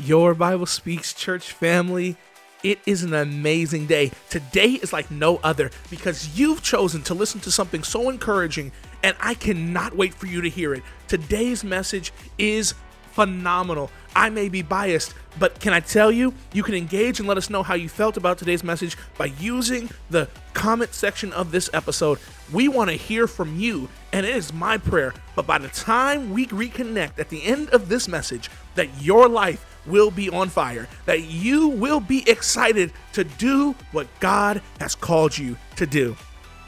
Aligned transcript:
Your 0.00 0.34
Bible 0.34 0.66
Speaks 0.66 1.12
Church 1.12 1.52
family. 1.52 2.16
It 2.62 2.78
is 2.86 3.02
an 3.02 3.12
amazing 3.12 3.86
day. 3.86 4.12
Today 4.30 4.70
is 4.70 4.92
like 4.92 5.10
no 5.10 5.36
other 5.42 5.70
because 5.90 6.38
you've 6.38 6.62
chosen 6.62 7.02
to 7.02 7.14
listen 7.14 7.40
to 7.40 7.50
something 7.50 7.82
so 7.82 8.08
encouraging, 8.08 8.72
and 9.02 9.14
I 9.20 9.34
cannot 9.34 9.96
wait 9.96 10.14
for 10.14 10.26
you 10.26 10.40
to 10.40 10.48
hear 10.48 10.72
it. 10.72 10.82
Today's 11.06 11.64
message 11.64 12.12
is 12.38 12.74
phenomenal. 13.12 13.90
I 14.16 14.30
may 14.30 14.48
be 14.48 14.62
biased, 14.62 15.14
but 15.38 15.60
can 15.60 15.72
I 15.72 15.80
tell 15.80 16.10
you, 16.10 16.32
you 16.52 16.62
can 16.62 16.74
engage 16.74 17.18
and 17.18 17.28
let 17.28 17.36
us 17.36 17.50
know 17.50 17.62
how 17.62 17.74
you 17.74 17.88
felt 17.88 18.16
about 18.16 18.38
today's 18.38 18.64
message 18.64 18.96
by 19.18 19.26
using 19.26 19.90
the 20.08 20.28
comment 20.54 20.94
section 20.94 21.32
of 21.32 21.52
this 21.52 21.68
episode. 21.72 22.18
We 22.52 22.68
want 22.68 22.90
to 22.90 22.96
hear 22.96 23.26
from 23.26 23.58
you, 23.58 23.88
and 24.12 24.24
it 24.24 24.34
is 24.34 24.52
my 24.52 24.78
prayer. 24.78 25.14
But 25.36 25.46
by 25.46 25.58
the 25.58 25.68
time 25.68 26.30
we 26.30 26.46
reconnect 26.46 27.18
at 27.18 27.28
the 27.28 27.44
end 27.44 27.70
of 27.70 27.88
this 27.88 28.08
message, 28.08 28.50
that 28.74 28.88
your 29.00 29.28
life 29.28 29.69
will 29.86 30.10
be 30.10 30.30
on 30.30 30.48
fire, 30.48 30.88
that 31.06 31.22
you 31.22 31.68
will 31.68 32.00
be 32.00 32.28
excited 32.28 32.92
to 33.12 33.24
do 33.24 33.74
what 33.92 34.06
God 34.20 34.62
has 34.78 34.94
called 34.94 35.36
you 35.36 35.56
to 35.76 35.86
do. 35.86 36.16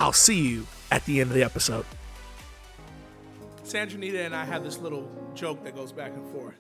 I'll 0.01 0.13
see 0.13 0.49
you 0.49 0.67
at 0.91 1.05
the 1.05 1.21
end 1.21 1.31
of 1.31 1.35
the 1.35 1.43
episode. 1.43 1.87
Sandranita 3.65 4.27
and 4.27 4.35
I 4.35 4.45
have 4.45 4.65
this 4.65 4.79
little 4.79 5.11
joke 5.35 5.65
that 5.65 5.75
goes 5.75 5.93
back 5.93 6.13
and 6.13 6.33
forth. 6.33 6.57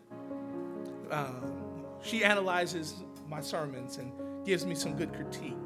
Um, 1.10 1.84
she 2.02 2.24
analyzes 2.24 2.94
my 3.28 3.40
sermons 3.40 3.98
and 3.98 4.12
gives 4.46 4.64
me 4.64 4.74
some 4.74 4.96
good 4.96 5.12
critique. 5.12 5.56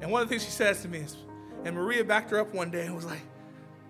And 0.00 0.10
one 0.10 0.22
of 0.22 0.28
the 0.28 0.32
things 0.32 0.44
she 0.44 0.50
says 0.50 0.82
to 0.82 0.88
me 0.88 0.98
is, 0.98 1.16
and 1.64 1.76
Maria 1.76 2.04
backed 2.04 2.30
her 2.30 2.40
up 2.40 2.54
one 2.54 2.70
day 2.70 2.86
and 2.86 2.94
was 2.94 3.04
like, 3.04 3.20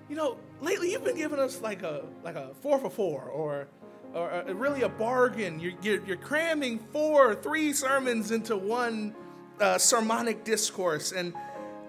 you 0.09 0.17
know, 0.17 0.37
lately 0.61 0.93
you've 0.93 1.05
been 1.05 1.17
giving 1.17 1.39
us 1.39 1.61
like 1.63 1.83
a 1.83 2.05
like 2.23 2.35
a 2.35 2.53
four 2.61 2.79
for 2.79 2.91
four 2.91 3.23
or 3.23 3.69
or 4.15 4.45
really 4.55 4.83
a 4.83 4.89
bargain. 4.89 5.59
You're, 5.59 5.73
you're, 5.83 6.05
you're, 6.05 6.17
cramming 6.17 6.79
four, 6.79 7.35
three 7.35 7.73
sermons 7.73 8.31
into 8.31 8.57
one 8.57 9.15
uh, 9.61 9.79
sermonic 9.79 10.45
discourse. 10.45 11.13
And, 11.13 11.35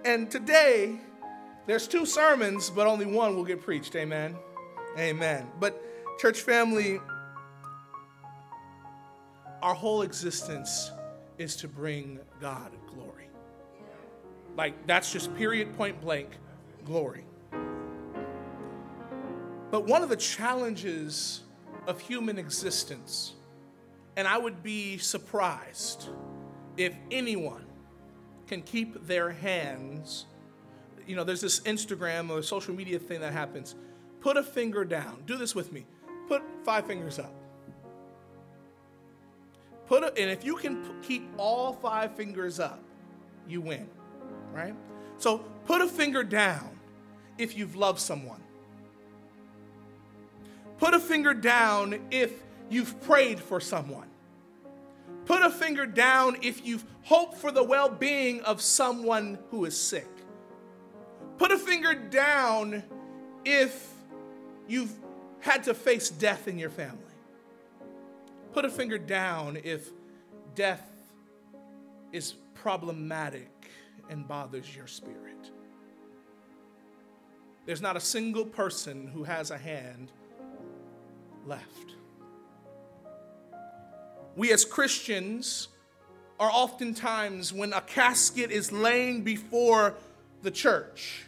and 0.06 0.30
today, 0.32 1.00
there's 1.66 1.88
two 1.88 2.06
sermons, 2.06 2.70
but 2.70 2.88
only 2.88 3.06
one 3.06 3.36
will 3.36 3.44
get 3.44 3.62
preached. 3.62 3.96
Amen. 3.96 4.36
Amen. 4.98 5.48
But, 5.60 5.82
church 6.20 6.42
family, 6.42 7.00
our 9.62 9.74
whole 9.74 10.02
existence 10.02 10.92
is 11.38 11.56
to 11.58 11.68
bring 11.68 12.20
God 12.40 12.72
glory. 12.94 13.30
Like, 14.56 14.88
that's 14.88 15.12
just 15.12 15.34
period, 15.36 15.76
point 15.76 16.00
blank 16.00 16.30
glory. 16.86 17.26
But 19.72 19.88
one 19.88 20.04
of 20.04 20.10
the 20.10 20.18
challenges 20.18 21.42
of 21.88 22.00
human 22.00 22.38
existence. 22.38 23.34
And 24.16 24.28
I 24.28 24.38
would 24.38 24.62
be 24.62 24.98
surprised 24.98 26.10
if 26.78 26.94
anyone 27.12 27.66
can 28.48 28.62
keep 28.62 29.08
their 29.08 29.32
hands. 29.32 30.26
You 31.08 31.16
know, 31.16 31.24
there's 31.24 31.42
this 31.42 31.62
Instagram 31.62 32.30
or 32.30 32.42
social 32.42 32.74
media 32.74 33.00
thing 33.00 33.22
that 33.22 33.34
happens. 33.34 33.76
Put 34.22 34.38
a 34.38 34.44
finger 34.44 34.86
down. 34.86 35.24
Do 35.26 35.38
this 35.38 35.56
with 35.56 35.72
me. 35.72 35.86
Put 36.28 36.44
five 36.64 36.86
fingers 36.86 37.20
up. 37.20 37.34
Put 39.88 40.04
a, 40.04 40.08
and 40.18 40.30
if 40.30 40.46
you 40.46 40.56
can 40.56 40.84
p- 40.84 40.92
keep 41.02 41.30
all 41.38 41.74
five 41.74 42.16
fingers 42.16 42.60
up, 42.60 42.80
you 43.48 43.60
win, 43.60 43.90
right? 44.54 44.76
So 45.18 45.40
put 45.66 45.82
a 45.82 45.88
finger 45.88 46.24
down 46.24 46.80
if 47.38 47.58
you've 47.58 47.76
loved 47.76 48.00
someone. 48.00 48.43
Put 50.78 50.94
a 50.94 51.00
finger 51.00 51.34
down 51.34 52.00
if 52.12 52.32
you've 52.70 53.00
prayed 53.02 53.40
for 53.40 53.60
someone. 53.60 54.08
Put 55.26 55.42
a 55.42 55.50
finger 55.50 55.86
down 55.86 56.38
if 56.42 56.66
you've 56.66 56.84
hoped 57.04 57.38
for 57.38 57.52
the 57.52 57.64
well 57.64 57.90
being 57.90 58.42
of 58.42 58.62
someone 58.62 59.38
who 59.52 59.66
is 59.66 59.80
sick. 59.80 60.08
Put 61.38 61.52
a 61.52 61.58
finger 61.58 61.94
down 61.94 62.84
if 63.46 63.92
you've 64.68 64.92
had 65.40 65.64
to 65.64 65.74
face 65.74 66.10
death 66.10 66.48
in 66.48 66.58
your 66.58 66.70
family. 66.70 67.00
Put 68.54 68.66
a 68.66 68.70
finger 68.70 68.98
down 68.98 69.58
if 69.64 69.90
death 70.56 70.90
is 72.12 72.36
problematic 72.54 73.50
and 74.10 74.28
bothers 74.28 74.76
your 74.76 74.88
spirit. 74.88 75.52
There's 77.66 77.82
not 77.82 77.98
a 77.98 78.02
single 78.02 78.46
person 78.46 79.08
who 79.08 79.24
has 79.24 79.52
a 79.52 79.58
hand 79.58 80.12
left. 81.46 81.94
We 84.36 84.52
as 84.52 84.66
Christians 84.66 85.68
are 86.40 86.50
oftentimes, 86.52 87.54
when 87.54 87.72
a 87.74 87.82
casket 87.82 88.52
is 88.52 88.72
laying 88.72 89.22
before 89.22 89.94
the 90.42 90.52
church, 90.52 91.24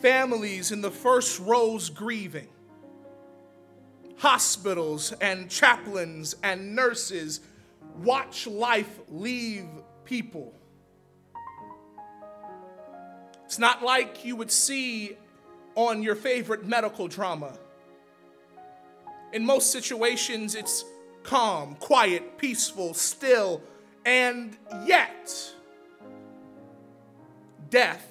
families 0.00 0.70
in 0.70 0.82
the 0.82 0.90
first 0.90 1.40
rows 1.40 1.88
grieving, 1.90 2.48
hospitals 4.18 5.12
and 5.20 5.48
chaplains 5.48 6.36
and 6.42 6.74
nurses 6.76 7.40
watch 8.02 8.46
life 8.46 9.00
leave 9.08 9.66
people. 10.04 10.52
It's 13.44 13.58
not 13.58 13.82
like 13.82 14.24
you 14.24 14.36
would 14.36 14.50
see 14.50 15.16
on 15.74 16.02
your 16.02 16.14
favorite 16.14 16.66
medical 16.66 17.08
drama 17.08 17.56
in 19.32 19.44
most 19.44 19.70
situations, 19.70 20.54
it's 20.54 20.84
calm, 21.22 21.74
quiet, 21.76 22.38
peaceful, 22.38 22.94
still, 22.94 23.62
and 24.04 24.56
yet, 24.86 25.52
death 27.70 28.06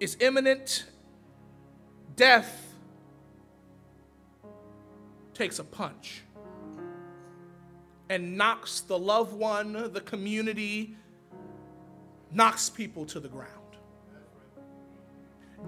is 0.00 0.16
imminent. 0.20 0.86
Death 2.16 2.74
takes 5.34 5.58
a 5.58 5.64
punch 5.64 6.22
and 8.08 8.36
knocks 8.36 8.80
the 8.80 8.98
loved 8.98 9.34
one, 9.34 9.92
the 9.92 10.00
community, 10.00 10.96
knocks 12.32 12.70
people 12.70 13.04
to 13.06 13.20
the 13.20 13.28
ground. 13.28 13.57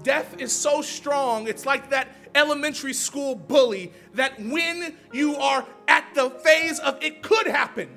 Death 0.02 0.40
is 0.40 0.52
so 0.52 0.82
strong, 0.82 1.46
it's 1.46 1.66
like 1.66 1.90
that 1.90 2.08
elementary 2.34 2.92
school 2.92 3.34
bully 3.34 3.92
that 4.14 4.38
when 4.40 4.96
you 5.12 5.36
are 5.36 5.66
at 5.88 6.14
the 6.14 6.30
phase 6.30 6.78
of 6.78 7.02
it 7.02 7.22
could 7.22 7.46
happen, 7.46 7.88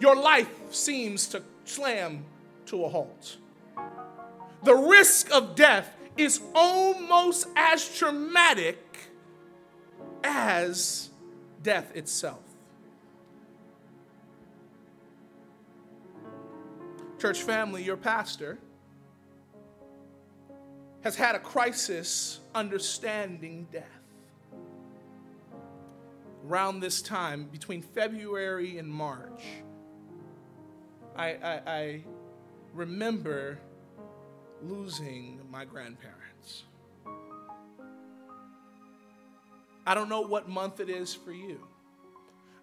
your 0.00 0.14
life 0.14 0.50
seems 0.70 1.26
to 1.28 1.42
slam 1.64 2.24
to 2.66 2.84
a 2.84 2.88
halt. 2.88 3.38
The 4.62 4.74
risk 4.74 5.32
of 5.32 5.56
death 5.56 5.96
is 6.16 6.40
almost 6.54 7.48
as 7.56 7.88
traumatic 7.98 9.10
as 10.22 11.10
death 11.62 11.94
itself. 11.96 12.42
Church 17.18 17.42
family, 17.42 17.82
your 17.82 17.96
pastor 17.96 18.58
has 21.02 21.16
had 21.16 21.34
a 21.34 21.38
crisis 21.38 22.40
understanding 22.54 23.66
death. 23.72 23.86
Around 26.46 26.80
this 26.80 27.02
time, 27.02 27.44
between 27.44 27.82
February 27.82 28.78
and 28.78 28.88
March, 28.88 29.42
I, 31.16 31.26
I, 31.26 31.60
I 31.66 32.04
remember 32.74 33.58
losing 34.62 35.40
my 35.50 35.64
grandparents. 35.64 36.64
I 39.86 39.94
don't 39.94 40.08
know 40.08 40.20
what 40.20 40.48
month 40.48 40.80
it 40.80 40.88
is 40.88 41.14
for 41.14 41.32
you. 41.32 41.60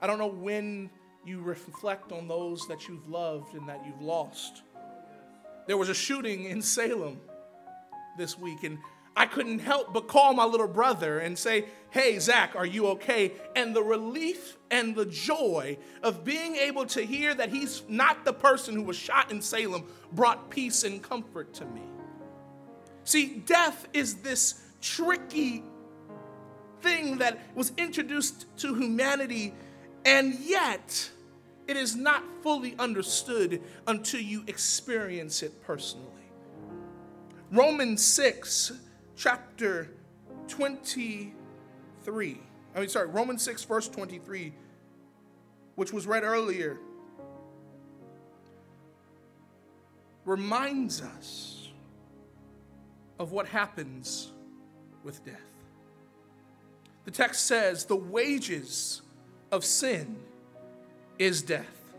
I 0.01 0.07
don't 0.07 0.17
know 0.17 0.27
when 0.27 0.89
you 1.25 1.41
reflect 1.41 2.13
on 2.13 2.27
those 2.27 2.65
that 2.69 2.87
you've 2.87 3.07
loved 3.09 3.53
and 3.55 3.67
that 3.67 3.85
you've 3.85 4.01
lost. 4.01 4.61
There 5.67 5.77
was 5.77 5.89
a 5.89 5.93
shooting 5.93 6.45
in 6.45 6.61
Salem 6.61 7.19
this 8.19 8.37
week, 8.37 8.63
and 8.63 8.77
I 9.15 9.25
couldn't 9.25 9.59
help 9.59 9.91
but 9.91 10.07
call 10.07 10.33
my 10.33 10.45
little 10.45 10.67
brother 10.67 11.17
and 11.19 11.37
say, 11.37 11.65
Hey, 11.89 12.19
Zach, 12.19 12.55
are 12.55 12.65
you 12.65 12.87
okay? 12.89 13.31
And 13.55 13.75
the 13.75 13.81
relief 13.81 14.57
and 14.69 14.95
the 14.95 15.07
joy 15.07 15.79
of 16.03 16.23
being 16.23 16.55
able 16.55 16.85
to 16.87 17.01
hear 17.01 17.33
that 17.33 17.49
he's 17.49 17.81
not 17.89 18.23
the 18.23 18.33
person 18.33 18.75
who 18.75 18.83
was 18.83 18.95
shot 18.95 19.31
in 19.31 19.41
Salem 19.41 19.85
brought 20.11 20.51
peace 20.51 20.83
and 20.83 21.01
comfort 21.01 21.53
to 21.55 21.65
me. 21.65 21.81
See, 23.03 23.41
death 23.45 23.87
is 23.91 24.15
this 24.17 24.61
tricky 24.81 25.63
thing 26.81 27.17
that 27.17 27.39
was 27.55 27.73
introduced 27.77 28.45
to 28.57 28.75
humanity, 28.75 29.53
and 30.05 30.35
yet 30.35 31.09
it 31.67 31.75
is 31.75 31.95
not 31.95 32.23
fully 32.41 32.75
understood 32.79 33.61
until 33.87 34.21
you 34.21 34.43
experience 34.47 35.43
it 35.43 35.61
personally. 35.63 36.28
Romans 37.51 38.03
6, 38.03 38.73
chapter 39.15 39.89
23. 40.47 42.41
I 42.75 42.79
mean, 42.79 42.89
sorry, 42.89 43.07
Romans 43.07 43.43
6, 43.43 43.63
verse 43.63 43.87
23 43.87 44.53
which 45.79 45.93
was 45.93 46.05
read 46.05 46.25
earlier, 46.25 46.77
reminds 50.25 51.01
us 51.01 51.69
of 53.17 53.31
what 53.31 53.47
happens 53.47 54.33
with 55.05 55.23
death. 55.23 55.39
The 57.05 57.11
text 57.11 57.47
says, 57.47 57.85
The 57.85 57.95
wages 57.95 59.03
of 59.53 59.63
sin 59.63 60.17
is 61.17 61.41
death. 61.41 61.93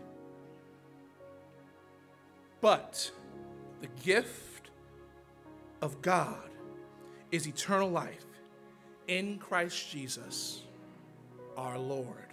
But 2.61 3.09
the 3.81 3.87
gift 4.03 4.50
of 5.81 6.01
God 6.01 6.49
is 7.31 7.47
eternal 7.47 7.89
life 7.89 8.25
in 9.07 9.39
Christ 9.39 9.91
Jesus 9.91 10.63
our 11.57 11.77
Lord. 11.77 12.27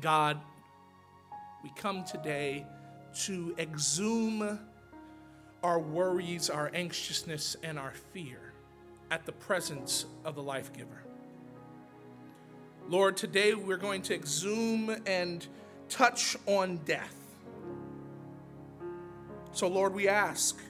God, 0.00 0.40
we 1.62 1.70
come 1.76 2.04
today 2.04 2.66
to 3.24 3.54
exhume 3.58 4.58
our 5.62 5.78
worries, 5.78 6.50
our 6.50 6.70
anxiousness, 6.74 7.56
and 7.62 7.78
our 7.78 7.92
fear 8.12 8.52
at 9.10 9.24
the 9.24 9.32
presence 9.32 10.06
of 10.24 10.34
the 10.34 10.42
life 10.42 10.72
giver. 10.72 11.04
Lord, 12.88 13.16
today 13.16 13.54
we're 13.54 13.78
going 13.78 14.02
to 14.02 14.14
exhume 14.14 14.94
and 15.06 15.46
touch 15.88 16.36
on 16.46 16.76
death. 16.84 17.23
So, 19.54 19.68
Lord, 19.68 19.94
we 19.94 20.08
ask 20.08 20.60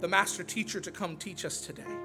the 0.00 0.08
master 0.08 0.42
teacher 0.42 0.80
to 0.80 0.90
come 0.90 1.16
teach 1.16 1.44
us 1.44 1.60
today. 1.60 1.96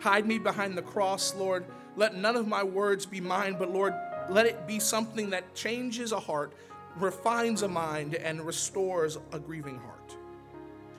Hide 0.00 0.26
me 0.26 0.38
behind 0.38 0.76
the 0.76 0.82
cross, 0.82 1.36
Lord. 1.36 1.64
Let 1.94 2.16
none 2.16 2.34
of 2.34 2.48
my 2.48 2.64
words 2.64 3.06
be 3.06 3.20
mine, 3.20 3.54
but 3.56 3.70
Lord, 3.70 3.94
let 4.28 4.46
it 4.46 4.66
be 4.66 4.80
something 4.80 5.30
that 5.30 5.54
changes 5.54 6.10
a 6.10 6.18
heart, 6.18 6.52
refines 6.96 7.62
a 7.62 7.68
mind, 7.68 8.16
and 8.16 8.40
restores 8.42 9.18
a 9.32 9.38
grieving 9.38 9.78
heart. 9.78 10.16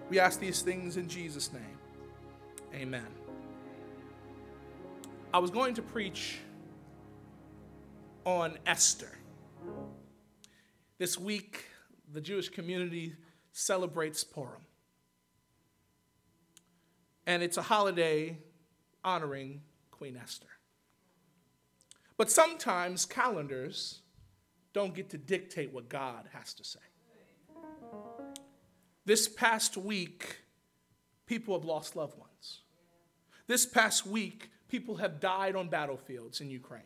We 0.09 0.17
ask 0.17 0.39
these 0.39 0.61
things 0.61 0.95
in 0.95 1.09
Jesus' 1.09 1.51
name. 1.51 1.77
Amen. 2.73 3.07
I 5.33 5.39
was 5.39 5.51
going 5.51 5.73
to 5.73 5.81
preach 5.81 6.37
on 8.23 8.57
Esther. 8.65 9.11
This 10.99 11.19
week, 11.19 11.65
the 12.13 12.21
Jewish 12.21 12.47
community 12.47 13.13
celebrates 13.51 14.23
Purim. 14.23 14.61
And 17.25 17.43
it's 17.43 17.57
a 17.57 17.61
holiday 17.61 18.37
honoring 19.03 19.61
Queen 19.91 20.17
Esther. 20.17 20.47
But 22.17 22.29
sometimes 22.29 23.05
calendars 23.05 24.01
don't 24.73 24.93
get 24.93 25.09
to 25.09 25.17
dictate 25.17 25.73
what 25.73 25.89
God 25.89 26.27
has 26.33 26.53
to 26.55 26.63
say. 26.63 26.79
This 29.05 29.27
past 29.27 29.77
week, 29.77 30.41
people 31.25 31.57
have 31.57 31.65
lost 31.65 31.95
loved 31.95 32.17
ones. 32.17 32.61
This 33.47 33.65
past 33.65 34.05
week, 34.05 34.49
people 34.69 34.97
have 34.97 35.19
died 35.19 35.55
on 35.55 35.67
battlefields 35.67 36.41
in 36.41 36.49
Ukraine. 36.49 36.83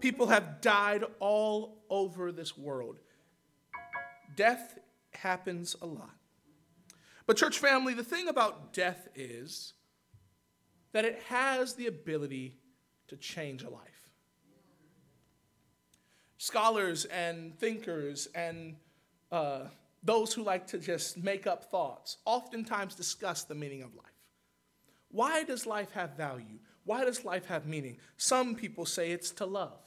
People 0.00 0.26
have 0.28 0.60
died 0.60 1.04
all 1.20 1.84
over 1.90 2.32
this 2.32 2.56
world. 2.56 2.98
Death 4.34 4.78
happens 5.22 5.76
a 5.80 5.86
lot. 5.86 6.14
But, 7.26 7.36
church 7.36 7.58
family, 7.58 7.94
the 7.94 8.04
thing 8.04 8.28
about 8.28 8.72
death 8.72 9.08
is 9.14 9.74
that 10.92 11.04
it 11.04 11.20
has 11.28 11.74
the 11.74 11.86
ability 11.86 12.56
to 13.08 13.16
change 13.16 13.62
a 13.62 13.70
life. 13.70 14.10
Scholars 16.38 17.04
and 17.04 17.58
thinkers 17.58 18.28
and 18.34 18.76
uh, 19.30 19.64
those 20.02 20.32
who 20.32 20.42
like 20.42 20.66
to 20.68 20.78
just 20.78 21.18
make 21.18 21.46
up 21.46 21.70
thoughts 21.70 22.16
oftentimes 22.24 22.94
discuss 22.94 23.44
the 23.44 23.54
meaning 23.54 23.82
of 23.82 23.94
life. 23.94 24.06
Why 25.10 25.44
does 25.44 25.66
life 25.66 25.90
have 25.92 26.16
value? 26.16 26.58
Why 26.84 27.04
does 27.04 27.24
life 27.24 27.46
have 27.46 27.66
meaning? 27.66 27.98
Some 28.16 28.54
people 28.54 28.86
say 28.86 29.10
it's 29.12 29.30
to 29.32 29.46
love. 29.46 29.78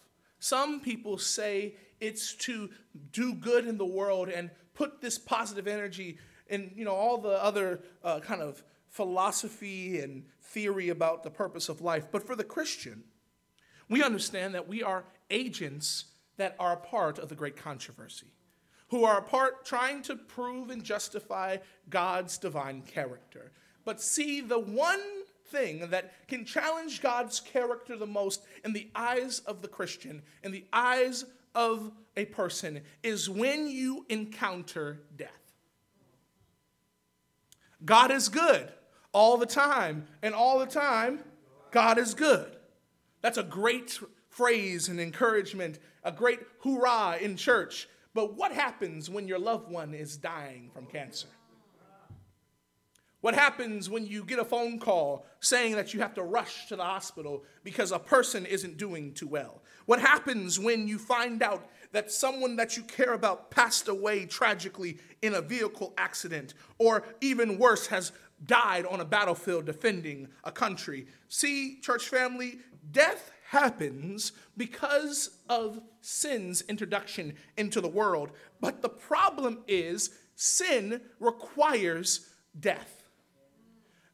Some 0.43 0.81
people 0.81 1.17
say 1.17 1.75
it's 2.01 2.33
to 2.33 2.69
do 3.13 3.33
good 3.33 3.65
in 3.65 3.77
the 3.77 3.85
world 3.85 4.27
and 4.27 4.49
put 4.73 4.99
this 4.99 5.17
positive 5.17 5.69
energy 5.69 6.17
and 6.49 6.69
you 6.75 6.83
know 6.83 6.91
all 6.91 7.17
the 7.17 7.41
other 7.41 7.79
uh, 8.03 8.19
kind 8.19 8.41
of 8.41 8.61
philosophy 8.89 10.01
and 10.01 10.25
theory 10.41 10.89
about 10.89 11.23
the 11.23 11.29
purpose 11.29 11.69
of 11.69 11.79
life. 11.79 12.07
But 12.11 12.27
for 12.27 12.35
the 12.35 12.43
Christian, 12.43 13.05
we 13.87 14.03
understand 14.03 14.53
that 14.53 14.67
we 14.67 14.83
are 14.83 15.05
agents 15.29 16.07
that 16.35 16.57
are 16.59 16.73
a 16.73 16.77
part 16.77 17.19
of 17.19 17.29
the 17.29 17.35
great 17.35 17.55
controversy, 17.55 18.27
who 18.89 19.05
are 19.05 19.19
a 19.19 19.23
part 19.23 19.63
trying 19.63 20.01
to 20.01 20.17
prove 20.17 20.71
and 20.71 20.83
justify 20.83 21.55
God's 21.89 22.37
divine 22.37 22.81
character. 22.81 23.53
But 23.85 24.01
see, 24.01 24.41
the 24.41 24.59
one 24.59 25.23
thing 25.53 25.89
that 25.91 26.27
can 26.27 26.43
challenge 26.43 27.01
God's 27.01 27.39
character 27.39 27.95
the 27.95 28.07
most 28.07 28.41
in 28.63 28.73
the 28.73 28.89
eyes 28.95 29.39
of 29.39 29.61
the 29.61 29.67
Christian, 29.67 30.21
in 30.43 30.51
the 30.51 30.65
eyes 30.71 31.25
of 31.55 31.91
a 32.15 32.25
person, 32.25 32.81
is 33.01 33.29
when 33.29 33.67
you 33.67 34.05
encounter 34.09 35.01
death. 35.15 35.29
God 37.85 38.11
is 38.11 38.29
good 38.29 38.71
all 39.11 39.37
the 39.37 39.45
time, 39.45 40.07
and 40.21 40.33
all 40.33 40.59
the 40.59 40.65
time, 40.65 41.19
God 41.71 41.97
is 41.97 42.13
good. 42.13 42.55
That's 43.21 43.37
a 43.37 43.43
great 43.43 43.99
phrase 44.29 44.89
and 44.89 44.99
encouragement, 44.99 45.79
a 46.03 46.11
great 46.11 46.39
hoorah 46.59 47.17
in 47.21 47.37
church. 47.37 47.87
But 48.13 48.35
what 48.35 48.51
happens 48.51 49.09
when 49.09 49.27
your 49.27 49.39
loved 49.39 49.71
one 49.71 49.93
is 49.93 50.17
dying 50.17 50.71
from 50.73 50.87
cancer? 50.87 51.27
What 53.23 53.35
happens 53.35 53.89
when 53.89 54.05
you 54.05 54.25
get 54.25 54.39
a 54.39 54.43
phone 54.43 54.79
call 54.79 55.25
saying 55.39 55.77
that 55.77 55.93
you 55.93 56.01
have 56.01 56.13
to 56.15 56.23
rush 56.23 56.67
to 56.67 56.75
the 56.75 56.83
hospital 56.83 57.45
because 57.63 57.93
a 57.93 57.97
person 57.97 58.45
isn't 58.45 58.75
doing 58.75 59.13
too 59.13 59.29
well? 59.29 59.61
What 59.85 60.01
happens 60.01 60.59
when 60.59 60.89
you 60.89 60.97
find 60.99 61.41
out 61.41 61.69
that 61.93 62.11
someone 62.11 62.57
that 62.57 62.75
you 62.75 62.83
care 62.83 63.13
about 63.13 63.49
passed 63.49 63.87
away 63.87 64.25
tragically 64.25 64.97
in 65.21 65.35
a 65.35 65.41
vehicle 65.41 65.93
accident, 65.97 66.53
or 66.79 67.05
even 67.21 67.57
worse, 67.57 67.87
has 67.87 68.11
died 68.45 68.85
on 68.87 68.99
a 68.99 69.05
battlefield 69.05 69.67
defending 69.67 70.27
a 70.43 70.51
country? 70.51 71.07
See, 71.29 71.79
church 71.79 72.09
family, 72.09 72.59
death 72.91 73.31
happens 73.47 74.33
because 74.57 75.37
of 75.47 75.79
sin's 76.01 76.63
introduction 76.63 77.35
into 77.55 77.79
the 77.79 77.87
world. 77.87 78.31
But 78.59 78.81
the 78.81 78.89
problem 78.89 79.59
is, 79.65 80.09
sin 80.35 80.99
requires 81.21 82.29
death. 82.59 83.02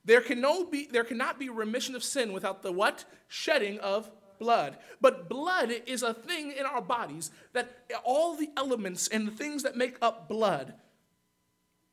There, 0.10 0.22
can 0.22 0.42
no 0.42 0.66
be, 0.66 0.88
there 0.92 1.04
cannot 1.04 1.38
be 1.38 1.50
remission 1.50 1.94
of 1.94 2.04
sin 2.04 2.34
without 2.34 2.64
the 2.64 2.72
what? 2.72 3.06
Shedding 3.28 3.78
of 3.78 4.10
blood. 4.40 4.80
But 5.00 5.30
blood 5.30 5.72
is 5.86 6.02
a 6.02 6.16
thing 6.16 6.52
in 6.52 6.66
our 6.66 6.82
bodies 6.82 7.30
that 7.54 7.86
all 8.04 8.34
the 8.34 8.50
elements 8.58 9.08
and 9.08 9.28
the 9.28 9.32
things 9.32 9.62
that 9.62 9.78
make 9.78 9.98
up 10.02 10.28
blood 10.28 10.74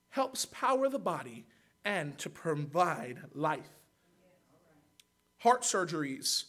helps 0.08 0.46
power 0.46 0.88
the 0.88 0.98
body 0.98 1.44
and 1.84 2.16
to 2.16 2.30
provide 2.30 3.18
life. 3.34 3.68
Heart 5.40 5.60
surgeries 5.60 6.44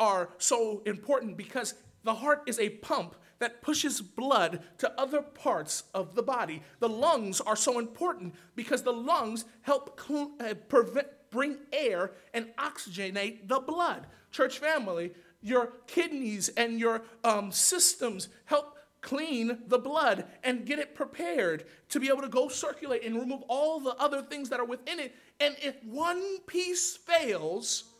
are 0.00 0.30
so 0.38 0.82
important 0.86 1.36
because 1.36 1.74
the 2.02 2.14
heart 2.14 2.42
is 2.48 2.58
a 2.58 2.68
pump 2.68 3.14
that 3.42 3.60
pushes 3.60 4.00
blood 4.00 4.62
to 4.78 5.00
other 5.00 5.20
parts 5.20 5.84
of 5.94 6.14
the 6.14 6.22
body. 6.22 6.62
The 6.78 6.88
lungs 6.88 7.40
are 7.40 7.56
so 7.56 7.78
important 7.78 8.34
because 8.54 8.82
the 8.82 8.92
lungs 8.92 9.44
help 9.62 10.00
cl- 10.00 10.32
uh, 10.40 10.54
prevent, 10.68 11.08
bring 11.30 11.56
air 11.72 12.12
and 12.32 12.46
oxygenate 12.56 13.48
the 13.48 13.58
blood. 13.58 14.06
Church 14.30 14.58
family, 14.58 15.12
your 15.42 15.72
kidneys 15.86 16.48
and 16.50 16.78
your 16.78 17.02
um, 17.24 17.50
systems 17.50 18.28
help 18.44 18.78
clean 19.00 19.58
the 19.66 19.78
blood 19.78 20.24
and 20.44 20.64
get 20.64 20.78
it 20.78 20.94
prepared 20.94 21.64
to 21.88 21.98
be 21.98 22.08
able 22.08 22.22
to 22.22 22.28
go 22.28 22.48
circulate 22.48 23.04
and 23.04 23.16
remove 23.16 23.42
all 23.48 23.80
the 23.80 23.96
other 23.96 24.22
things 24.22 24.48
that 24.48 24.60
are 24.60 24.64
within 24.64 25.00
it. 25.00 25.14
And 25.40 25.56
if 25.60 25.74
one 25.84 26.38
piece 26.46 26.96
fails, 26.96 27.91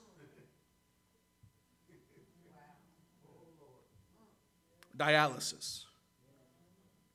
dialysis, 4.97 5.85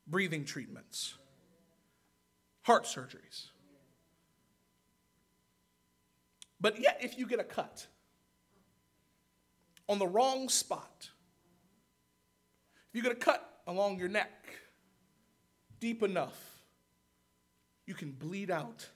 breathing 0.07 0.46
treatments, 0.46 1.15
heart 2.62 2.86
surgeries. 2.86 3.48
But 6.60 6.79
yet, 6.81 7.00
if 7.01 7.17
you 7.17 7.27
get 7.27 7.39
a 7.39 7.43
cut 7.43 7.86
on 9.88 10.00
the 10.00 10.07
wrong 10.07 10.50
spot, 10.50 11.10
if 12.89 12.96
you 12.96 13.03
get 13.03 13.12
a 13.12 13.15
cut 13.15 13.62
along 13.67 14.00
your 14.00 14.10
neck 14.10 14.31
deep 15.79 16.01
enough, 16.01 16.38
you 17.86 17.93
can 17.93 18.12
bleed 18.12 18.50
out, 18.51 18.89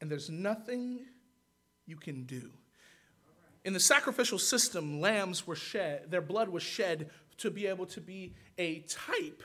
and 0.00 0.10
there's 0.10 0.30
nothing 0.30 1.00
you 1.86 1.96
can 1.96 2.24
do. 2.24 2.50
In 3.64 3.74
the 3.74 3.80
sacrificial 3.80 4.38
system, 4.38 5.00
lambs 5.00 5.46
were 5.46 5.56
shed, 5.56 6.10
their 6.10 6.22
blood 6.22 6.48
was 6.48 6.62
shed 6.62 7.10
to 7.40 7.50
be 7.50 7.66
able 7.66 7.86
to 7.86 8.00
be 8.00 8.34
a 8.58 8.80
type 8.80 9.42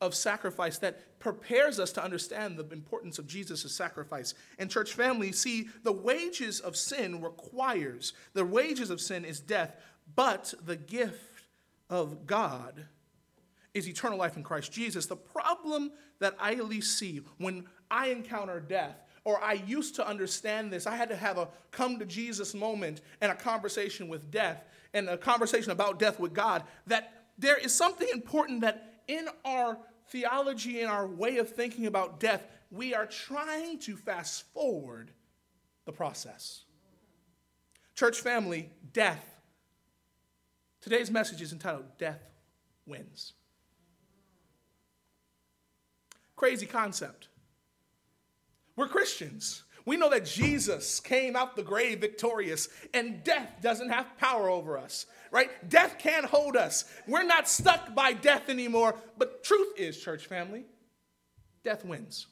of 0.00 0.14
sacrifice 0.14 0.78
that 0.78 1.18
prepares 1.18 1.78
us 1.78 1.92
to 1.92 2.02
understand 2.02 2.56
the 2.56 2.66
importance 2.70 3.18
of 3.18 3.26
Jesus' 3.26 3.70
sacrifice. 3.74 4.34
And 4.58 4.70
church 4.70 4.94
family, 4.94 5.32
see, 5.32 5.68
the 5.82 5.92
wages 5.92 6.60
of 6.60 6.76
sin 6.76 7.20
requires, 7.20 8.14
the 8.32 8.44
wages 8.44 8.88
of 8.88 9.00
sin 9.00 9.24
is 9.24 9.40
death, 9.40 9.76
but 10.14 10.54
the 10.64 10.76
gift 10.76 11.44
of 11.90 12.26
God 12.26 12.86
is 13.74 13.88
eternal 13.88 14.18
life 14.18 14.36
in 14.36 14.42
Christ 14.42 14.72
Jesus. 14.72 15.06
The 15.06 15.16
problem 15.16 15.92
that 16.18 16.34
I 16.40 16.52
at 16.52 16.64
least 16.66 16.98
see 16.98 17.20
when 17.38 17.66
I 17.90 18.08
encounter 18.08 18.58
death, 18.58 18.96
or 19.24 19.42
I 19.42 19.52
used 19.52 19.96
to 19.96 20.06
understand 20.06 20.72
this, 20.72 20.86
I 20.86 20.96
had 20.96 21.10
to 21.10 21.16
have 21.16 21.36
a 21.36 21.48
come 21.70 21.98
to 21.98 22.06
Jesus 22.06 22.54
moment 22.54 23.02
and 23.20 23.30
a 23.30 23.34
conversation 23.34 24.08
with 24.08 24.30
death 24.30 24.64
and 24.94 25.08
a 25.08 25.18
conversation 25.18 25.72
about 25.72 25.98
death 25.98 26.18
with 26.18 26.32
God, 26.32 26.64
that 26.86 27.19
there 27.40 27.56
is 27.56 27.74
something 27.74 28.08
important 28.12 28.60
that 28.60 29.02
in 29.08 29.26
our 29.44 29.78
theology 30.08 30.80
and 30.80 30.90
our 30.90 31.06
way 31.06 31.38
of 31.38 31.48
thinking 31.48 31.86
about 31.86 32.20
death, 32.20 32.46
we 32.70 32.94
are 32.94 33.06
trying 33.06 33.78
to 33.80 33.96
fast 33.96 34.44
forward 34.52 35.10
the 35.86 35.92
process. 35.92 36.64
Church 37.94 38.20
family, 38.20 38.70
death. 38.92 39.24
Today's 40.80 41.10
message 41.10 41.42
is 41.42 41.52
entitled 41.52 41.84
Death 41.98 42.22
Wins. 42.86 43.32
Crazy 46.36 46.66
concept. 46.66 47.28
We're 48.76 48.88
Christians. 48.88 49.64
We 49.84 49.96
know 49.96 50.10
that 50.10 50.24
Jesus 50.24 51.00
came 51.00 51.36
out 51.36 51.56
the 51.56 51.62
grave 51.62 52.00
victorious, 52.00 52.68
and 52.92 53.24
death 53.24 53.48
doesn't 53.62 53.90
have 53.90 54.06
power 54.18 54.48
over 54.48 54.78
us, 54.78 55.06
right? 55.30 55.50
Death 55.68 55.96
can't 55.98 56.26
hold 56.26 56.56
us. 56.56 56.84
We're 57.06 57.22
not 57.22 57.48
stuck 57.48 57.94
by 57.94 58.12
death 58.12 58.48
anymore. 58.48 58.96
But 59.18 59.42
truth 59.42 59.78
is, 59.78 59.98
church 59.98 60.26
family, 60.26 60.64
death 61.64 61.84
wins. 61.84 62.26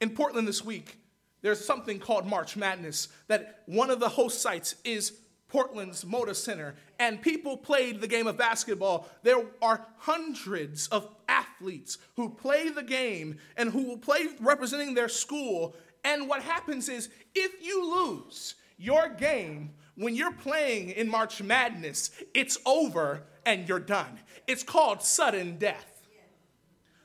In 0.00 0.10
Portland 0.10 0.46
this 0.46 0.64
week, 0.64 0.98
there's 1.42 1.64
something 1.64 1.98
called 1.98 2.26
March 2.26 2.56
Madness 2.56 3.08
that 3.28 3.62
one 3.66 3.90
of 3.90 4.00
the 4.00 4.08
host 4.08 4.40
sites 4.42 4.74
is 4.84 5.12
Portland's 5.56 6.04
Moda 6.04 6.36
Center, 6.36 6.74
and 6.98 7.22
people 7.22 7.56
played 7.56 8.02
the 8.02 8.06
game 8.06 8.26
of 8.26 8.36
basketball. 8.36 9.08
There 9.22 9.42
are 9.62 9.86
hundreds 9.96 10.86
of 10.88 11.08
athletes 11.28 11.96
who 12.14 12.28
play 12.28 12.68
the 12.68 12.82
game 12.82 13.38
and 13.56 13.70
who 13.70 13.84
will 13.84 13.96
play 13.96 14.26
representing 14.38 14.92
their 14.92 15.08
school. 15.08 15.74
And 16.04 16.28
what 16.28 16.42
happens 16.42 16.90
is, 16.90 17.08
if 17.34 17.64
you 17.64 17.90
lose 17.90 18.56
your 18.76 19.08
game 19.08 19.70
when 19.94 20.14
you're 20.14 20.30
playing 20.30 20.90
in 20.90 21.08
March 21.08 21.42
Madness, 21.42 22.10
it's 22.34 22.58
over 22.66 23.22
and 23.46 23.66
you're 23.66 23.80
done. 23.80 24.18
It's 24.46 24.62
called 24.62 25.02
sudden 25.02 25.56
death. 25.56 26.02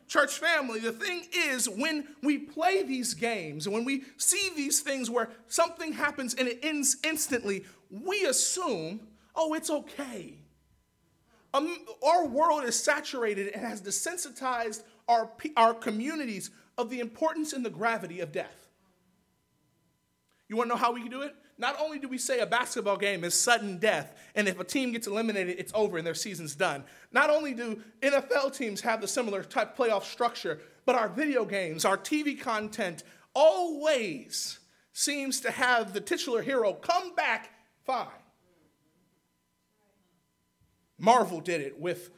Church 0.09 0.39
family, 0.39 0.81
the 0.81 0.91
thing 0.91 1.23
is, 1.33 1.69
when 1.69 2.05
we 2.21 2.37
play 2.37 2.83
these 2.83 3.13
games, 3.13 3.65
and 3.65 3.73
when 3.73 3.85
we 3.85 4.03
see 4.17 4.49
these 4.57 4.81
things 4.81 5.09
where 5.09 5.29
something 5.47 5.93
happens 5.93 6.33
and 6.33 6.49
it 6.49 6.59
ends 6.61 6.97
instantly, 7.01 7.63
we 7.91 8.23
assume, 8.25 9.01
oh, 9.35 9.53
it's 9.53 9.69
okay. 9.69 10.35
Um, 11.53 11.77
our 12.01 12.25
world 12.25 12.63
is 12.63 12.81
saturated 12.81 13.49
and 13.49 13.65
has 13.65 13.81
desensitized 13.81 14.83
our, 15.07 15.29
our 15.57 15.73
communities 15.73 16.49
of 16.77 16.89
the 16.89 17.01
importance 17.01 17.51
and 17.51 17.65
the 17.65 17.69
gravity 17.69 18.21
of 18.21 18.31
death. 18.31 18.69
You 20.47 20.55
want 20.55 20.69
to 20.69 20.75
know 20.75 20.79
how 20.79 20.93
we 20.93 21.01
can 21.01 21.11
do 21.11 21.21
it? 21.21 21.35
Not 21.57 21.79
only 21.79 21.99
do 21.99 22.07
we 22.07 22.17
say 22.17 22.39
a 22.39 22.45
basketball 22.45 22.97
game 22.97 23.23
is 23.23 23.35
sudden 23.35 23.77
death, 23.77 24.17
and 24.33 24.47
if 24.47 24.59
a 24.59 24.63
team 24.63 24.93
gets 24.93 25.05
eliminated, 25.05 25.57
it's 25.59 25.71
over 25.75 25.97
and 25.97 26.07
their 26.07 26.15
season's 26.15 26.55
done. 26.55 26.83
Not 27.11 27.29
only 27.29 27.53
do 27.53 27.81
NFL 28.01 28.57
teams 28.57 28.81
have 28.81 28.99
the 28.99 29.07
similar 29.07 29.43
type 29.43 29.77
playoff 29.77 30.03
structure, 30.03 30.59
but 30.85 30.95
our 30.95 31.07
video 31.07 31.45
games, 31.45 31.85
our 31.85 31.97
TV 31.97 32.39
content, 32.39 33.03
always 33.35 34.59
seems 34.93 35.39
to 35.41 35.51
have 35.51 35.93
the 35.93 36.01
titular 36.01 36.41
hero 36.41 36.73
come 36.73 37.13
back 37.15 37.51
fine. 37.85 38.07
Marvel 40.97 41.41
did 41.41 41.61
it 41.61 41.79
with 41.79 42.11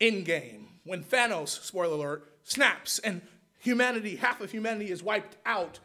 Endgame 0.00 0.66
when 0.84 1.02
Thanos, 1.04 1.62
spoiler 1.62 1.94
alert, 1.94 2.32
snaps 2.42 2.98
and 2.98 3.22
humanity, 3.58 4.16
half 4.16 4.40
of 4.40 4.50
humanity 4.50 4.90
is 4.90 5.02
wiped 5.02 5.36
out. 5.46 5.78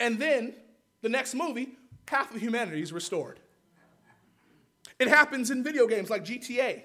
And 0.00 0.18
then 0.18 0.54
the 1.02 1.08
next 1.08 1.34
movie, 1.34 1.76
half 2.08 2.34
of 2.34 2.40
humanity 2.40 2.82
is 2.82 2.92
restored. 2.92 3.40
It 4.98 5.08
happens 5.08 5.50
in 5.50 5.64
video 5.64 5.86
games 5.86 6.10
like 6.10 6.24
GTA. 6.24 6.82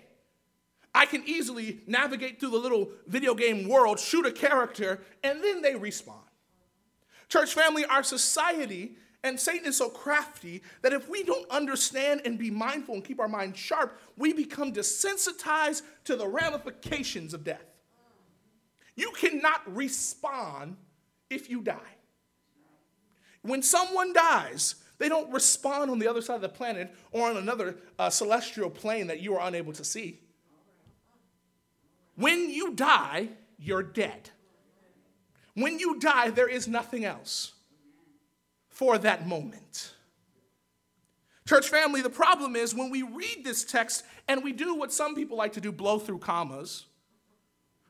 I 0.93 1.05
can 1.05 1.23
easily 1.25 1.81
navigate 1.85 2.39
through 2.39 2.49
the 2.49 2.57
little 2.57 2.89
video 3.07 3.35
game 3.35 3.69
world, 3.69 3.99
shoot 3.99 4.25
a 4.25 4.31
character, 4.31 5.01
and 5.23 5.43
then 5.43 5.61
they 5.61 5.73
respawn. 5.73 6.23
Church 7.29 7.53
family, 7.53 7.85
our 7.85 8.01
society 8.01 8.97
and 9.23 9.39
Satan 9.39 9.67
is 9.67 9.77
so 9.77 9.89
crafty 9.89 10.61
that 10.81 10.93
if 10.93 11.09
we 11.09 11.23
don't 11.23 11.49
understand 11.51 12.21
and 12.23 12.37
be 12.37 12.49
mindful 12.49 12.95
and 12.95 13.03
keep 13.03 13.19
our 13.19 13.27
mind 13.27 13.57
sharp, 13.57 13.99
we 14.17 14.31
become 14.31 14.71
desensitized 14.71 15.81
to 16.05 16.15
the 16.15 16.27
ramifications 16.27 17.33
of 17.33 17.43
death. 17.43 17.65
You 18.95 19.11
cannot 19.11 19.65
respawn 19.73 20.75
if 21.29 21.49
you 21.49 21.61
die. 21.61 21.95
When 23.41 23.61
someone 23.61 24.13
dies, 24.13 24.75
they 24.99 25.09
don't 25.09 25.31
respawn 25.31 25.89
on 25.89 25.99
the 25.99 26.07
other 26.07 26.21
side 26.21 26.35
of 26.35 26.41
the 26.41 26.49
planet 26.49 26.93
or 27.11 27.29
on 27.29 27.37
another 27.37 27.75
uh, 27.97 28.09
celestial 28.09 28.69
plane 28.69 29.07
that 29.07 29.21
you 29.21 29.35
are 29.35 29.47
unable 29.47 29.73
to 29.73 29.83
see. 29.83 30.19
When 32.15 32.49
you 32.49 32.73
die, 32.73 33.29
you're 33.57 33.83
dead. 33.83 34.29
When 35.55 35.79
you 35.79 35.99
die, 35.99 36.29
there 36.29 36.49
is 36.49 36.67
nothing 36.67 37.03
else 37.03 37.53
for 38.79 38.97
that 38.97 39.27
moment. 39.27 39.91
Church 41.45 41.67
family, 41.67 42.01
the 42.01 42.09
problem 42.09 42.55
is 42.55 42.73
when 42.73 42.89
we 42.89 43.03
read 43.03 43.43
this 43.43 43.65
text 43.65 44.05
and 44.29 44.41
we 44.41 44.53
do 44.53 44.73
what 44.73 44.93
some 44.93 45.15
people 45.15 45.35
like 45.35 45.51
to 45.51 45.59
do 45.59 45.69
blow 45.69 45.99
through 45.99 46.19
commas, 46.19 46.85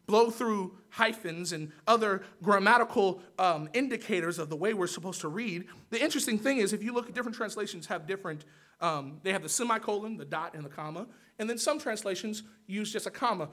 blow 0.08 0.32
through 0.32 0.76
hyphens 0.90 1.54
and 1.54 1.72
other 1.86 2.24
grammatical 2.42 3.22
um, 3.38 3.70
indicators 3.76 4.40
of 4.40 4.50
the 4.50 4.56
way 4.56 4.74
we're 4.74 4.88
supposed 4.88 5.22
to 5.22 5.28
read. 5.28 5.66
The 5.92 6.02
interesting 6.04 6.40
thing 6.40 6.58
is, 6.58 6.74
if 6.74 6.82
you 6.82 6.92
look 6.92 7.08
at 7.08 7.14
different 7.14 7.38
translations, 7.38 7.86
have 7.86 8.08
different. 8.08 8.46
Um, 8.82 9.20
they 9.22 9.32
have 9.32 9.44
the 9.44 9.50
semicolon, 9.50 10.18
the 10.18 10.26
dot, 10.26 10.56
and 10.56 10.66
the 10.66 10.70
comma, 10.70 11.06
and 11.38 11.48
then 11.48 11.60
some 11.60 11.78
translations 11.78 12.42
use 12.66 12.92
just 12.92 13.06
a 13.06 13.12
comma. 13.12 13.50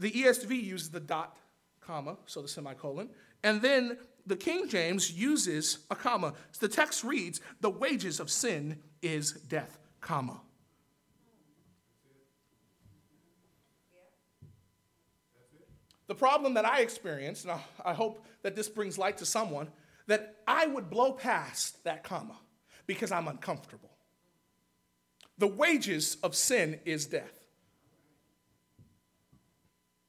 The 0.00 0.10
ESV 0.10 0.64
uses 0.64 0.90
the 0.90 0.98
dot, 0.98 1.38
comma, 1.80 2.16
so 2.26 2.42
the 2.42 2.48
semicolon, 2.48 3.10
and 3.44 3.62
then 3.62 3.98
the 4.26 4.36
King 4.36 4.68
James 4.68 5.12
uses 5.12 5.78
a 5.90 5.96
comma. 5.96 6.34
The 6.58 6.68
text 6.68 7.04
reads, 7.04 7.40
"The 7.60 7.70
wages 7.70 8.20
of 8.20 8.30
sin 8.30 8.82
is 9.00 9.32
death," 9.32 9.78
comma. 10.00 10.40
The 16.08 16.14
problem 16.14 16.54
that 16.54 16.64
I 16.64 16.80
experienced, 16.80 17.44
and 17.46 17.60
I 17.84 17.94
hope 17.94 18.24
that 18.42 18.54
this 18.54 18.68
brings 18.68 18.96
light 18.96 19.18
to 19.18 19.26
someone, 19.26 19.72
that 20.06 20.36
I 20.46 20.66
would 20.66 20.88
blow 20.88 21.12
past 21.12 21.82
that 21.82 22.04
comma 22.04 22.38
because 22.86 23.10
I'm 23.10 23.26
uncomfortable. 23.26 23.90
The 25.38 25.48
wages 25.48 26.16
of 26.22 26.36
sin 26.36 26.80
is 26.84 27.06
death. 27.06 27.44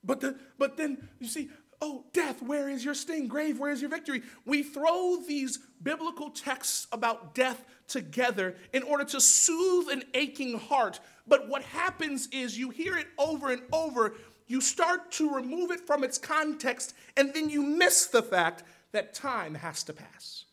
But, 0.03 0.21
the, 0.21 0.39
but 0.57 0.77
then, 0.77 1.09
you 1.19 1.27
see, 1.27 1.50
oh, 1.81 2.05
death, 2.13 2.41
where 2.41 2.69
is 2.69 2.84
your 2.84 2.93
sting? 2.93 3.27
Grave, 3.27 3.60
where 3.60 3.72
is 3.72 3.81
your 3.81 3.89
victory? 3.89 4.24
We 4.46 4.63
throw 4.63 5.17
these 5.27 5.60
biblical 5.81 6.29
texts 6.29 6.88
about 6.91 7.36
death 7.36 7.63
together 7.88 8.55
in 8.74 8.84
order 8.84 9.03
to 9.05 9.22
soothe 9.22 9.89
an 9.89 10.03
aching 10.13 10.57
heart. 10.60 11.00
But 11.27 11.50
what 11.50 11.63
happens 11.63 12.27
is 12.31 12.57
you 12.57 12.69
hear 12.69 12.98
it 12.98 13.07
over 13.17 13.51
and 13.51 13.62
over 13.72 14.15
you 14.48 14.62
start 14.62 15.12
to 15.12 15.29
remove 15.29 15.72
it 15.72 15.81
from 15.81 16.03
its 16.03 16.17
context, 16.17 16.93
and 17.17 17.34
then 17.34 17.50
you 17.50 17.62
miss 17.62 18.07
the 18.07 18.24
fact 18.24 18.63
that 18.93 19.13
time 19.13 19.55
has 19.55 19.84
to 19.84 19.93
pass. 19.93 20.46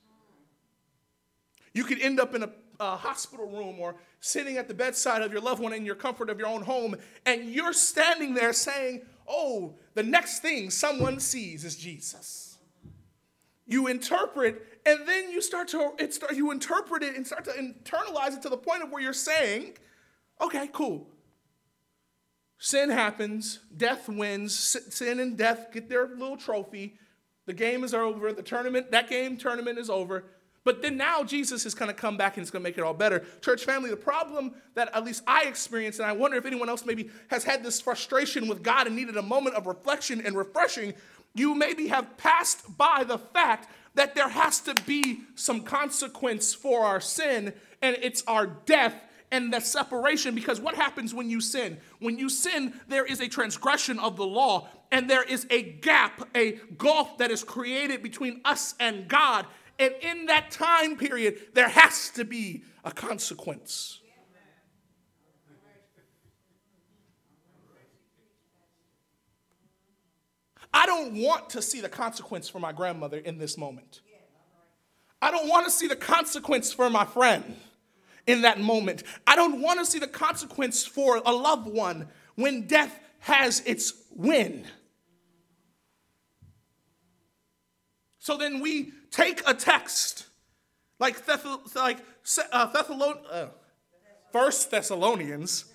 You 1.73 1.85
could 1.85 2.01
end 2.01 2.19
up 2.19 2.35
in 2.35 2.43
a, 2.43 2.51
a, 2.81 2.97
hospital 2.97 3.47
room 3.47 3.79
or 3.79 3.95
sitting 4.21 4.57
at 4.57 4.67
the 4.69 4.75
bedside 4.75 5.23
of 5.23 5.33
your 5.33 5.41
loved 5.41 5.63
one 5.63 5.73
in 5.73 5.87
your 5.87 5.95
comfort 5.95 6.29
of 6.29 6.39
your 6.39 6.49
own 6.49 6.63
home, 6.63 6.97
and 7.25 7.45
you're 7.45 7.73
standing 7.73 8.35
there 8.35 8.53
saying, 8.53 9.03
Oh, 9.29 9.75
the 9.95 10.03
next 10.03 10.41
thing 10.41 10.71
someone 10.71 11.21
sees 11.21 11.65
is 11.65 11.77
Jesus. 11.77 12.59
You 13.67 13.87
interpret, 13.87 14.63
and 14.85 15.09
then 15.09 15.31
you 15.31 15.41
start 15.41 15.69
to 15.69 15.93
it 15.99 16.13
start, 16.13 16.35
you 16.35 16.51
interpret 16.51 17.03
it 17.03 17.17
and 17.17 17.27
start 17.27 17.45
to 17.47 17.53
internalize 17.53 18.37
it 18.37 18.43
to 18.43 18.49
the 18.49 18.57
point 18.57 18.83
of 18.83 18.91
where 18.91 19.03
you're 19.03 19.13
saying, 19.13 19.77
Okay, 20.41 20.69
cool. 20.73 21.07
Sin 22.59 22.91
happens, 22.91 23.61
death 23.77 24.09
wins, 24.09 24.57
sin 24.57 25.21
and 25.21 25.37
death 25.37 25.69
get 25.73 25.89
their 25.89 26.09
little 26.09 26.37
trophy. 26.37 26.99
The 27.47 27.53
game 27.53 27.85
is 27.85 27.93
over, 27.93 28.33
the 28.33 28.43
tournament, 28.43 28.91
that 28.91 29.09
game 29.11 29.37
tournament 29.37 29.79
is 29.79 29.91
over. 29.91 30.25
But 30.65 30.81
then 30.81 30.97
now 30.97 31.23
Jesus 31.23 31.67
is 31.67 31.75
going 31.75 31.91
to 31.91 31.95
come 31.95 32.17
back 32.17 32.37
and 32.37 32.43
it's 32.43 32.51
going 32.51 32.63
to 32.63 32.69
make 32.69 32.79
it 32.79 32.83
all 32.83 32.95
better. 32.95 33.25
Church 33.43 33.65
family, 33.65 33.91
the 33.91 33.97
problem 33.97 34.55
that 34.75 34.95
at 34.95 35.05
least 35.05 35.23
I 35.27 35.45
experienced, 35.45 36.01
and 36.01 36.09
I 36.09 36.13
wonder 36.13 36.39
if 36.39 36.47
anyone 36.47 36.71
else 36.71 36.87
maybe 36.87 37.11
has 37.29 37.45
had 37.45 37.63
this 37.63 37.81
frustration 37.81 38.49
with 38.49 38.63
God 38.63 38.87
and 38.87 38.97
needed 38.97 39.17
a 39.17 39.23
moment 39.23 39.57
of 39.57 39.67
reflection 39.67 40.23
and 40.25 40.37
refreshing, 40.37 40.95
you 41.35 41.55
maybe 41.55 41.89
have 41.89 42.17
passed 42.17 42.79
by 42.79 43.05
the 43.07 43.19
fact 43.19 43.69
that 43.95 44.15
there 44.15 44.29
has 44.29 44.61
to 44.61 44.75
be 44.87 45.21
some 45.35 45.61
consequence 45.61 46.55
for 46.55 46.85
our 46.85 47.01
sin, 47.01 47.53
and 47.83 47.97
it's 48.01 48.25
our 48.27 48.47
death 48.47 48.95
and 49.31 49.53
the 49.53 49.61
separation. 49.61 50.35
Because 50.35 50.61
what 50.61 50.75
happens 50.75 51.13
when 51.13 51.29
you 51.29 51.41
sin? 51.41 51.79
When 51.99 52.19
you 52.19 52.29
sin, 52.29 52.75
there 52.89 53.05
is 53.05 53.21
a 53.21 53.29
transgression 53.29 53.99
of 53.99 54.17
the 54.17 54.27
law, 54.27 54.69
and 54.91 55.11
there 55.11 55.25
is 55.25 55.47
a 55.51 55.63
gap, 55.63 56.29
a 56.35 56.53
gulf 56.79 57.19
that 57.19 57.31
is 57.31 57.45
created 57.45 58.03
between 58.03 58.41
us 58.45 58.75
and 58.81 59.09
God. 59.09 59.47
And 59.79 59.95
in 60.01 60.27
that 60.27 60.51
time 60.51 60.97
period, 60.97 61.39
there 61.55 61.69
has 61.69 62.11
to 62.11 62.25
be 62.25 62.63
a 62.85 62.93
consequence. 62.93 64.01
I 70.73 70.87
don't 70.87 71.15
want 71.15 71.51
to 71.51 71.63
see 71.63 71.81
the 71.81 71.89
consequence 71.89 72.49
for 72.49 72.59
my 72.59 72.73
grandmother 72.73 73.19
in 73.19 73.39
this 73.39 73.57
moment. 73.57 74.01
I 75.23 75.31
don't 75.31 75.49
want 75.49 75.65
to 75.67 75.71
see 75.71 75.87
the 75.87 75.97
consequence 75.97 76.73
for 76.73 76.91
my 76.91 77.05
friend 77.05 77.57
in 78.27 78.43
that 78.43 78.61
moment. 78.61 79.05
I 79.27 79.37
don't 79.37 79.61
want 79.61 79.79
to 79.79 79.87
see 79.87 79.99
the 79.99 80.09
consequence 80.09 80.85
for 80.85 81.23
a 81.25 81.33
loved 81.33 81.69
one 81.69 82.09
when 82.35 82.67
death 82.67 82.99
has 83.21 83.61
its 83.61 83.95
win. 84.15 84.67
So 88.19 88.37
then 88.37 88.61
we 88.61 88.93
take 89.15 89.43
a 89.47 89.55
text 89.55 90.27
like, 90.99 91.17
Thess- 91.17 91.47
like 91.75 91.99
uh, 92.53 92.73
Thessalon- 92.73 93.21
uh, 93.31 93.47
First 94.33 94.71
Thessalonians. 94.71 95.67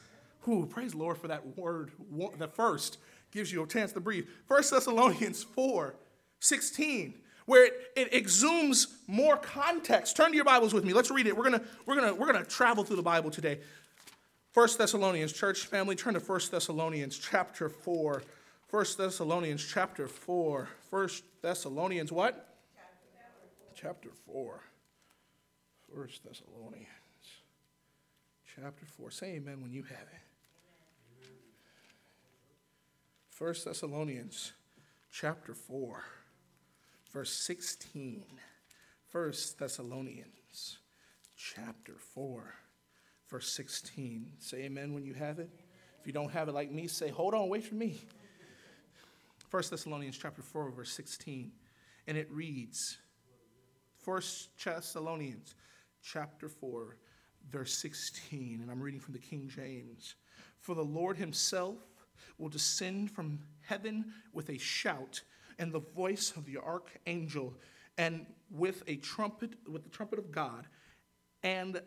Who 0.43 0.65
praise 0.65 0.93
the 0.93 0.97
Lord 0.97 1.17
for 1.17 1.27
that 1.27 1.57
word. 1.57 1.91
The 2.37 2.47
first 2.47 2.97
gives 3.31 3.51
you 3.51 3.61
a 3.61 3.67
chance 3.67 3.91
to 3.93 3.99
breathe. 3.99 4.25
First 4.47 4.71
Thessalonians 4.71 5.43
4 5.43 5.95
16 6.39 7.13
where 7.45 7.65
it, 7.65 7.73
it 7.95 8.11
exhumes 8.13 8.87
more 9.07 9.35
context. 9.35 10.15
Turn 10.15 10.29
to 10.29 10.35
your 10.35 10.45
Bibles 10.45 10.71
with 10.71 10.85
me. 10.85 10.93
Let's 10.93 11.09
read 11.09 11.25
it. 11.25 11.35
We're 11.35 11.45
gonna, 11.45 11.63
we're 11.87 11.95
gonna, 11.95 12.13
we're 12.13 12.31
gonna 12.31 12.45
travel 12.45 12.83
through 12.83 12.97
the 12.97 13.01
Bible 13.01 13.31
today. 13.31 13.59
First 14.51 14.77
Thessalonians, 14.77 15.33
church 15.33 15.65
family, 15.65 15.95
turn 15.95 16.13
to 16.13 16.19
First 16.19 16.51
Thessalonians 16.51 17.17
chapter 17.17 17.67
4. 17.67 18.21
First 18.67 18.99
Thessalonians 18.99 19.65
chapter 19.65 20.07
4. 20.07 20.69
First 20.91 21.23
Thessalonians 21.41 22.11
what? 22.11 22.48
Chapter 23.79 24.09
4. 24.25 24.61
First 25.95 26.23
Thessalonians 26.23 26.87
chapter 28.55 28.85
4. 28.85 29.11
Say 29.11 29.35
amen 29.35 29.61
when 29.61 29.71
you 29.71 29.83
have 29.83 29.97
it. 29.97 31.27
First 33.29 33.65
Thessalonians 33.65 34.53
chapter 35.11 35.53
4 35.53 36.03
verse 37.11 37.31
16. 37.31 38.23
1 39.11 39.33
Thessalonians 39.57 40.77
chapter 41.35 41.93
4, 42.13 42.53
verse 43.29 43.51
16. 43.53 44.33
Say 44.39 44.63
amen 44.63 44.93
when 44.93 45.03
you 45.03 45.13
have 45.13 45.39
it. 45.39 45.49
If 45.99 46.07
you 46.07 46.13
don't 46.13 46.31
have 46.31 46.47
it 46.47 46.53
like 46.53 46.71
me, 46.71 46.87
say, 46.87 47.09
hold 47.09 47.33
on, 47.33 47.49
wait 47.49 47.63
for 47.63 47.75
me. 47.75 47.99
1 49.49 49.63
Thessalonians 49.69 50.17
chapter 50.17 50.41
4, 50.41 50.71
verse 50.71 50.91
16. 50.91 51.51
And 52.07 52.17
it 52.17 52.31
reads, 52.31 52.97
1 54.05 54.21
Thessalonians 54.63 55.55
chapter 56.01 56.47
4, 56.47 56.95
verse 57.51 57.73
16. 57.73 58.59
And 58.61 58.71
I'm 58.71 58.81
reading 58.81 58.99
from 58.99 59.13
the 59.13 59.19
King 59.19 59.49
James. 59.53 60.15
For 60.59 60.75
the 60.75 60.83
Lord 60.83 61.17
himself 61.17 61.77
will 62.37 62.49
descend 62.49 63.11
from 63.11 63.39
heaven 63.61 64.13
with 64.33 64.49
a 64.49 64.57
shout 64.57 65.21
and 65.57 65.73
the 65.73 65.79
voice 65.79 66.33
of 66.37 66.45
the 66.45 66.57
archangel, 66.57 67.53
and 67.97 68.25
with 68.49 68.81
a 68.87 68.95
trumpet, 68.95 69.51
with 69.69 69.83
the 69.83 69.89
trumpet 69.89 70.17
of 70.17 70.31
God, 70.31 70.65
and 71.43 71.81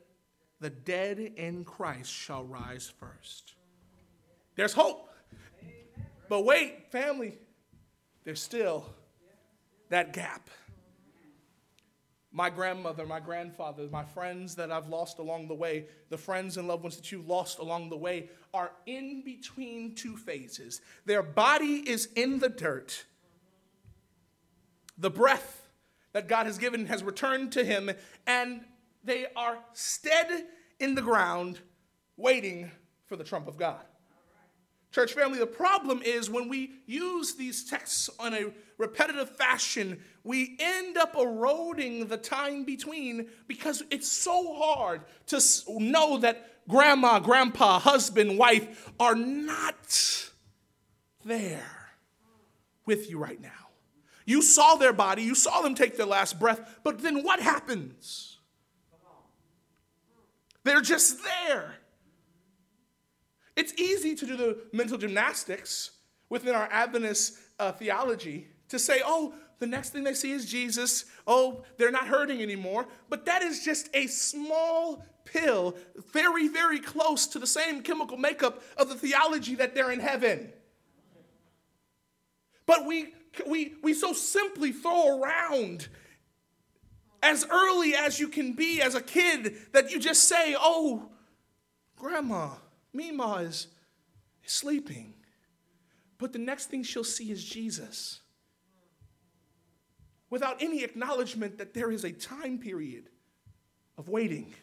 the 0.61 0.71
dead 0.71 1.19
in 1.19 1.65
Christ 1.65 2.13
shall 2.13 2.45
rise 2.45 2.93
first. 3.01 3.55
There's 4.55 4.75
hope. 4.75 5.09
But 6.29 6.45
wait, 6.45 6.93
family, 6.93 7.39
there's 8.25 8.43
still 8.43 8.85
that 9.89 10.13
gap. 10.13 10.51
My 12.35 12.49
grandmother, 12.49 13.05
my 13.05 13.21
grandfather, 13.21 13.87
my 13.91 14.05
friends 14.05 14.55
that 14.55 14.73
I've 14.73 14.89
lost 14.89 15.19
along 15.19 15.49
the 15.49 15.55
way, 15.55 15.85
the 16.09 16.17
friends 16.17 16.57
and 16.57 16.67
loved 16.67 16.83
ones 16.83 16.97
that 16.97 17.13
you've 17.13 17.29
lost 17.29 17.59
along 17.59 17.91
the 17.91 17.97
way 17.97 18.31
are 18.55 18.73
in 18.87 19.23
between 19.23 19.95
two 19.95 20.17
phases. 20.17 20.81
Their 21.05 21.23
body 21.23 21.85
is 21.87 22.09
in 22.17 22.39
the 22.39 22.49
dirt, 22.49 23.05
the 24.97 25.11
breath 25.11 25.69
that 26.13 26.27
God 26.27 26.47
has 26.47 26.57
given 26.57 26.87
has 26.87 27.03
returned 27.03 27.53
to 27.53 27.65
him, 27.65 27.91
and 28.27 28.63
they 29.05 29.27
are 29.37 29.59
stead 29.75 30.47
in 30.81 30.95
the 30.95 31.03
ground, 31.03 31.59
waiting 32.17 32.71
for 33.07 33.17
the 33.17 33.25
trump 33.25 33.47
of 33.47 33.59
God. 33.59 33.85
Church 34.93 35.15
family, 35.15 35.39
the 35.39 35.47
problem 35.47 36.03
is 36.05 36.29
when 36.29 36.51
we 36.51 36.75
use 36.85 37.35
these 37.35 37.65
texts 37.65 38.11
on 38.21 38.35
a 38.35 38.53
repetitive 38.77 39.35
fashion, 39.37 39.99
we 40.23 40.55
end 40.61 40.99
up 40.99 41.17
eroding 41.17 42.07
the 42.09 42.19
time 42.19 42.65
between 42.65 43.29
because 43.49 43.83
it's 43.91 44.13
so 44.13 44.55
hard 44.55 45.01
to 45.29 45.41
know 45.79 46.19
that 46.19 46.69
grandma, 46.69 47.19
grandpa, 47.21 47.79
husband, 47.79 48.39
wife 48.39 48.93
are 49.01 49.15
not 49.15 50.31
there 51.25 51.95
with 52.85 53.09
you 53.09 53.19
right 53.19 53.41
now. 53.41 53.49
You 54.27 54.43
saw 54.43 54.77
their 54.77 54.93
body, 54.93 55.23
you 55.23 55.35
saw 55.35 55.63
them 55.63 55.75
take 55.75 55.97
their 55.97 56.07
last 56.07 56.39
breath, 56.39 56.81
but 56.85 57.01
then 57.01 57.23
what 57.23 57.41
happens? 57.41 58.39
They're 60.65 60.83
just 60.83 61.25
there. 61.25 61.77
It's 63.57 63.75
easy 63.75 64.15
to 64.15 64.27
do 64.27 64.37
the 64.37 64.59
mental 64.73 64.99
gymnastics 64.99 65.91
within 66.29 66.55
our 66.55 66.69
Adventist 66.71 67.39
uh, 67.59 67.73
theology 67.73 68.49
to 68.69 68.79
say, 68.79 69.03
oh, 69.05 69.35
the 69.59 69.67
next 69.67 69.91
thing 69.91 70.03
they 70.03 70.15
see 70.15 70.33
is 70.33 70.47
Jesus. 70.51 71.05
Oh, 71.27 71.65
they're 71.77 71.91
not 71.91 72.09
hurting 72.09 72.43
anymore. 72.43 72.87
But 73.09 73.27
that 73.27 73.43
is 73.43 73.65
just 73.65 73.89
a 73.95 74.07
small 74.07 75.05
pill, 75.25 75.77
very, 76.13 76.49
very 76.49 76.81
close 76.81 77.27
to 77.29 77.39
the 77.39 77.47
same 77.47 77.83
chemical 77.83 78.17
makeup 78.17 78.63
of 78.77 78.89
the 78.89 78.97
theology 78.97 79.55
that 79.57 79.75
they're 79.75 79.93
in 79.93 80.01
heaven. 80.01 80.53
But 82.67 82.87
we 82.87 83.13
we, 83.47 83.75
we 83.83 83.95
so 83.95 84.13
simply 84.13 84.73
throw 84.73 85.21
around 85.21 85.89
as 87.23 87.47
early 87.51 87.95
as 87.95 88.19
you 88.19 88.29
can 88.29 88.53
be 88.53 88.83
as 88.83 88.95
a 88.95 89.01
kid 89.01 89.57
that 89.73 89.91
you 89.91 90.01
just 90.01 90.29
say, 90.29 90.57
oh, 90.59 91.09
grandma, 91.97 92.51
Mima 92.93 93.37
is, 93.37 93.69
sleeping. 94.45 95.15
But 96.19 96.33
the 96.33 96.39
next 96.39 96.67
thing 96.67 96.83
she'll 96.83 97.05
see 97.05 97.31
is 97.31 97.45
Jesus. 97.45 98.21
Without 100.31 100.63
any 100.63 100.83
acknowledgement 100.83 101.59
that 101.59 101.75
there 101.75 101.91
is 101.91 102.05
a 102.05 102.13
time 102.13 102.59
period 102.59 103.09
of 103.99 104.09
waiting. 104.09 104.55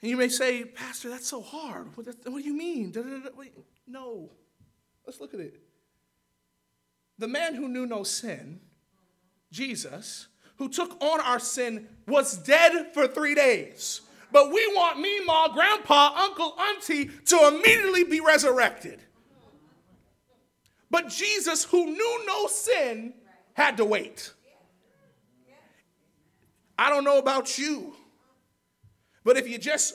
And 0.00 0.10
you 0.10 0.16
may 0.16 0.28
say, 0.28 0.64
Pastor, 0.64 1.08
that's 1.08 1.28
so 1.28 1.40
hard. 1.40 1.96
What, 1.96 2.06
do 2.24 2.38
you 2.38 2.54
mean? 2.54 2.92
No. 3.86 4.30
Let's 5.06 5.20
look 5.20 5.34
at 5.34 5.40
it. 5.40 5.60
The 7.18 7.28
man 7.28 7.54
who 7.54 7.68
knew 7.68 7.86
no 7.86 8.02
sin, 8.02 8.60
Jesus, 9.50 10.26
who 10.56 10.68
took 10.68 11.00
on 11.02 11.20
our 11.20 11.38
sin, 11.38 11.88
was 12.06 12.36
dead 12.36 12.92
for 12.94 13.06
three 13.06 13.34
days. 13.34 14.00
But 14.32 14.50
we 14.50 14.66
want 14.68 14.98
me, 14.98 15.24
ma, 15.24 15.48
grandpa, 15.48 16.14
uncle, 16.16 16.56
auntie 16.58 17.10
to 17.26 17.48
immediately 17.48 18.04
be 18.04 18.20
resurrected. 18.20 19.00
But 20.90 21.08
Jesus, 21.08 21.64
who 21.64 21.86
knew 21.86 22.26
no 22.26 22.46
sin, 22.46 23.14
had 23.54 23.76
to 23.76 23.84
wait. 23.84 24.32
I 26.78 26.88
don't 26.88 27.04
know 27.04 27.18
about 27.18 27.58
you, 27.58 27.94
but 29.24 29.36
if 29.36 29.48
you 29.48 29.58
just 29.58 29.94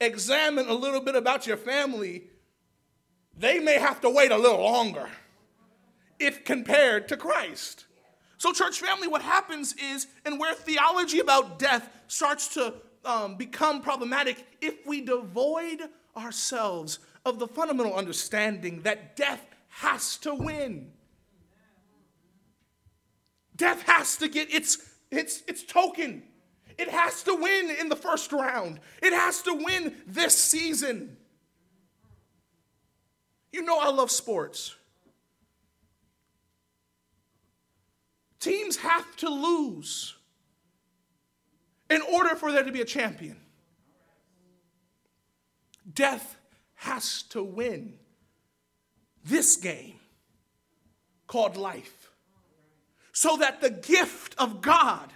examine 0.00 0.68
a 0.68 0.74
little 0.74 1.00
bit 1.00 1.14
about 1.14 1.46
your 1.46 1.56
family, 1.56 2.24
they 3.36 3.60
may 3.60 3.78
have 3.78 4.00
to 4.00 4.10
wait 4.10 4.32
a 4.32 4.36
little 4.36 4.62
longer 4.62 5.08
if 6.18 6.44
compared 6.44 7.08
to 7.08 7.16
Christ. 7.16 7.84
So, 8.38 8.52
church 8.52 8.80
family, 8.80 9.08
what 9.08 9.22
happens 9.22 9.74
is, 9.74 10.06
and 10.24 10.38
where 10.38 10.54
theology 10.54 11.20
about 11.20 11.58
death 11.58 11.88
starts 12.08 12.48
to 12.54 12.74
um, 13.04 13.36
become 13.36 13.82
problematic, 13.82 14.46
if 14.60 14.86
we 14.86 15.00
devoid 15.00 15.80
ourselves 16.16 16.98
of 17.24 17.38
the 17.38 17.48
fundamental 17.48 17.94
understanding 17.94 18.82
that 18.82 19.16
death 19.16 19.44
has 19.68 20.16
to 20.18 20.34
win. 20.34 20.92
Death 23.56 23.82
has 23.82 24.16
to 24.16 24.28
get 24.28 24.52
its, 24.52 24.78
its, 25.10 25.42
its 25.46 25.62
token. 25.62 26.22
It 26.76 26.88
has 26.88 27.22
to 27.24 27.34
win 27.34 27.70
in 27.70 27.88
the 27.88 27.96
first 27.96 28.32
round. 28.32 28.80
It 29.02 29.12
has 29.12 29.42
to 29.42 29.54
win 29.54 29.94
this 30.06 30.36
season. 30.36 31.16
You 33.52 33.62
know, 33.62 33.78
I 33.78 33.90
love 33.90 34.10
sports. 34.10 34.74
Teams 38.40 38.76
have 38.76 39.16
to 39.16 39.28
lose 39.28 40.16
in 41.94 42.02
order 42.02 42.34
for 42.34 42.50
there 42.50 42.64
to 42.64 42.72
be 42.72 42.80
a 42.80 42.84
champion. 42.84 43.36
Death 45.92 46.36
has 46.74 47.22
to 47.22 47.42
win 47.42 47.94
this 49.24 49.56
game 49.56 49.94
called 51.26 51.56
life 51.56 52.10
so 53.12 53.36
that 53.36 53.60
the 53.60 53.70
gift 53.70 54.34
of 54.38 54.60
God, 54.60 55.12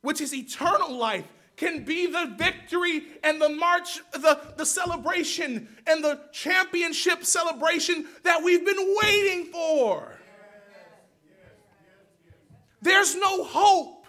which 0.00 0.20
is 0.20 0.32
eternal 0.32 0.96
life, 0.96 1.26
can 1.56 1.84
be 1.84 2.06
the 2.06 2.34
victory 2.38 3.02
and 3.24 3.40
the 3.40 3.48
march, 3.48 3.98
the, 4.12 4.38
the 4.56 4.66
celebration 4.66 5.68
and 5.86 6.04
the 6.04 6.20
championship 6.32 7.24
celebration 7.24 8.06
that 8.22 8.42
we've 8.42 8.64
been 8.64 8.94
waiting 9.02 9.46
for. 9.46 10.18
There's 12.82 13.16
no 13.16 13.42
hope 13.42 14.06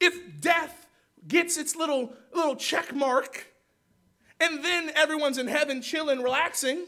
if 0.00 0.40
death 0.40 0.77
gets 1.26 1.56
its 1.56 1.74
little, 1.74 2.12
little 2.32 2.56
check 2.56 2.94
mark 2.94 3.46
and 4.40 4.64
then 4.64 4.90
everyone's 4.94 5.38
in 5.38 5.48
heaven 5.48 5.82
chilling, 5.82 6.22
relaxing. 6.22 6.84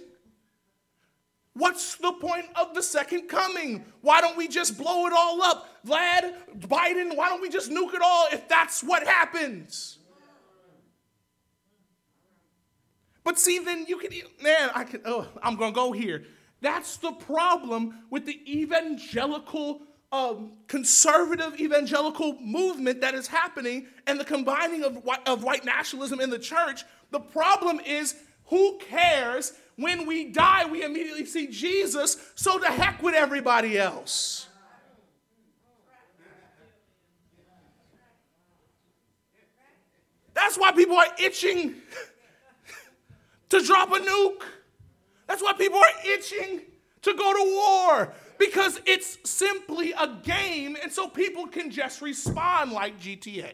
What's 1.55 1.97
the 1.97 2.13
point 2.13 2.47
of 2.55 2.75
the 2.75 2.83
second 2.83 3.29
coming? 3.29 3.85
Why 4.03 4.21
don't 4.21 4.37
we 4.37 4.47
just 4.47 4.79
blow 4.79 5.07
it 5.07 5.13
all 5.13 5.43
up? 5.43 5.69
Vlad, 5.85 6.35
Biden, 6.59 7.17
why 7.17 7.29
don't 7.29 7.43
we 7.43 7.49
just 7.49 7.71
nuke 7.71 7.95
it 7.95 8.03
all 8.03 8.29
if 8.33 8.49
that's 8.49 8.83
what 8.85 9.05
happens? 9.07 9.99
But 13.25 13.39
see, 13.39 13.59
then 13.59 13.85
you 13.89 13.99
can, 13.99 14.11
man, 14.43 14.71
I 14.75 14.85
can, 14.85 15.03
oh, 15.05 15.27
I'm 15.43 15.57
gonna 15.57 15.73
go 15.73 15.93
here. 15.93 16.25
That's 16.61 16.99
the 16.99 17.13
problem 17.13 18.05
with 18.11 18.27
the 18.27 18.41
evangelical, 18.47 19.83
um, 20.13 20.53
conservative 20.67 21.61
evangelical 21.61 22.37
movement 22.41 23.01
that 23.01 23.15
is 23.15 23.29
happening 23.29 23.87
and 24.07 24.19
the 24.19 24.25
combining 24.25 24.83
of, 24.83 24.99
of 25.27 25.45
white 25.45 25.65
nationalism 25.65 26.21
in 26.21 26.31
the 26.31 26.39
church. 26.39 26.85
The 27.11 27.21
problem 27.21 27.81
is, 27.81 28.17
who 28.47 28.79
cares 28.79 29.53
when 29.77 30.07
we 30.07 30.25
die, 30.31 30.67
we 30.67 30.83
immediately 30.83 31.25
see 31.25 31.47
Jesus, 31.47 32.17
so 32.35 32.59
to 32.59 32.67
heck 32.67 33.03
with 33.03 33.15
everybody 33.15 33.79
else. 33.79 34.49
That's 40.35 40.59
why 40.59 40.73
people 40.73 40.97
are 40.97 41.15
itching 41.19 41.77
to 43.51 43.65
drop 43.65 43.91
a 43.93 43.99
nuke. 44.01 44.43
That's 45.27 45.43
why 45.43 45.53
people 45.53 45.79
are 45.79 46.05
itching 46.05 46.63
to 47.03 47.15
go 47.15 47.33
to 47.33 47.53
war 47.55 48.13
because 48.41 48.81
it's 48.87 49.19
simply 49.31 49.93
a 49.93 50.09
game, 50.25 50.75
and 50.83 50.91
so 50.91 51.07
people 51.07 51.47
can 51.47 51.71
just 51.71 52.01
respawn 52.01 52.73
like 52.73 52.99
GTA. 52.99 53.53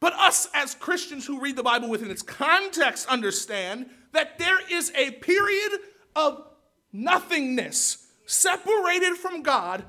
But 0.00 0.14
us 0.14 0.48
as 0.54 0.74
Christians 0.74 1.26
who 1.26 1.40
read 1.40 1.56
the 1.56 1.62
Bible 1.62 1.90
within 1.90 2.10
its 2.10 2.22
context 2.22 3.06
understand 3.08 3.90
that 4.12 4.38
there 4.38 4.58
is 4.70 4.90
a 4.96 5.10
period 5.10 5.72
of 6.16 6.42
nothingness 6.90 8.06
separated 8.24 9.16
from 9.16 9.42
God, 9.42 9.84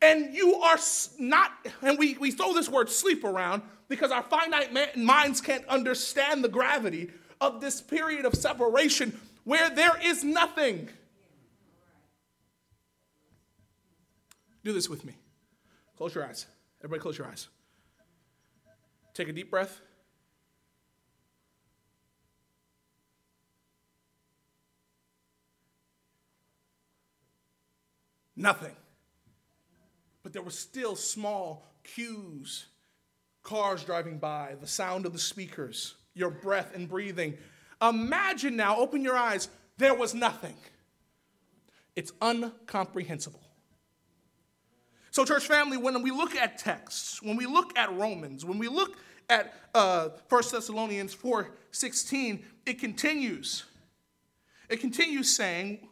and 0.00 0.32
you 0.32 0.54
are 0.54 0.78
not, 1.18 1.50
and 1.82 1.98
we, 1.98 2.14
we 2.14 2.30
throw 2.30 2.54
this 2.54 2.68
word 2.68 2.90
sleep 2.90 3.24
around 3.24 3.62
because 3.88 4.12
our 4.12 4.22
finite 4.22 4.96
minds 4.96 5.40
can't 5.40 5.66
understand 5.66 6.44
the 6.44 6.48
gravity 6.48 7.10
of 7.40 7.60
this 7.60 7.80
period 7.80 8.24
of 8.24 8.36
separation 8.36 9.20
where 9.42 9.68
there 9.68 10.00
is 10.00 10.22
nothing. 10.22 10.88
Do 14.64 14.72
this 14.72 14.88
with 14.88 15.04
me. 15.04 15.16
Close 15.96 16.14
your 16.14 16.24
eyes. 16.24 16.46
Everybody, 16.80 17.00
close 17.00 17.18
your 17.18 17.26
eyes. 17.26 17.48
Take 19.14 19.28
a 19.28 19.32
deep 19.32 19.50
breath. 19.50 19.80
Nothing. 28.34 28.74
But 30.22 30.32
there 30.32 30.42
were 30.42 30.50
still 30.50 30.96
small 30.96 31.66
cues 31.84 32.66
cars 33.42 33.84
driving 33.84 34.18
by, 34.18 34.56
the 34.60 34.66
sound 34.66 35.06
of 35.06 35.12
the 35.12 35.18
speakers, 35.18 35.94
your 36.14 36.30
breath 36.30 36.74
and 36.74 36.88
breathing. 36.88 37.36
Imagine 37.80 38.56
now, 38.56 38.76
open 38.76 39.02
your 39.02 39.16
eyes, 39.16 39.48
there 39.78 39.94
was 39.94 40.14
nothing. 40.14 40.54
It's 41.96 42.12
incomprehensible. 42.22 43.42
So, 45.12 45.26
church 45.26 45.46
family, 45.46 45.76
when 45.76 46.02
we 46.02 46.10
look 46.10 46.34
at 46.34 46.56
texts, 46.56 47.22
when 47.22 47.36
we 47.36 47.44
look 47.44 47.78
at 47.78 47.92
Romans, 47.92 48.46
when 48.46 48.58
we 48.58 48.66
look 48.66 48.96
at 49.28 49.52
uh, 49.74 50.08
1 50.30 50.42
Thessalonians 50.50 51.12
4 51.12 51.50
16, 51.70 52.42
it 52.64 52.78
continues. 52.80 53.64
It 54.70 54.80
continues 54.80 55.36
saying, 55.36 55.86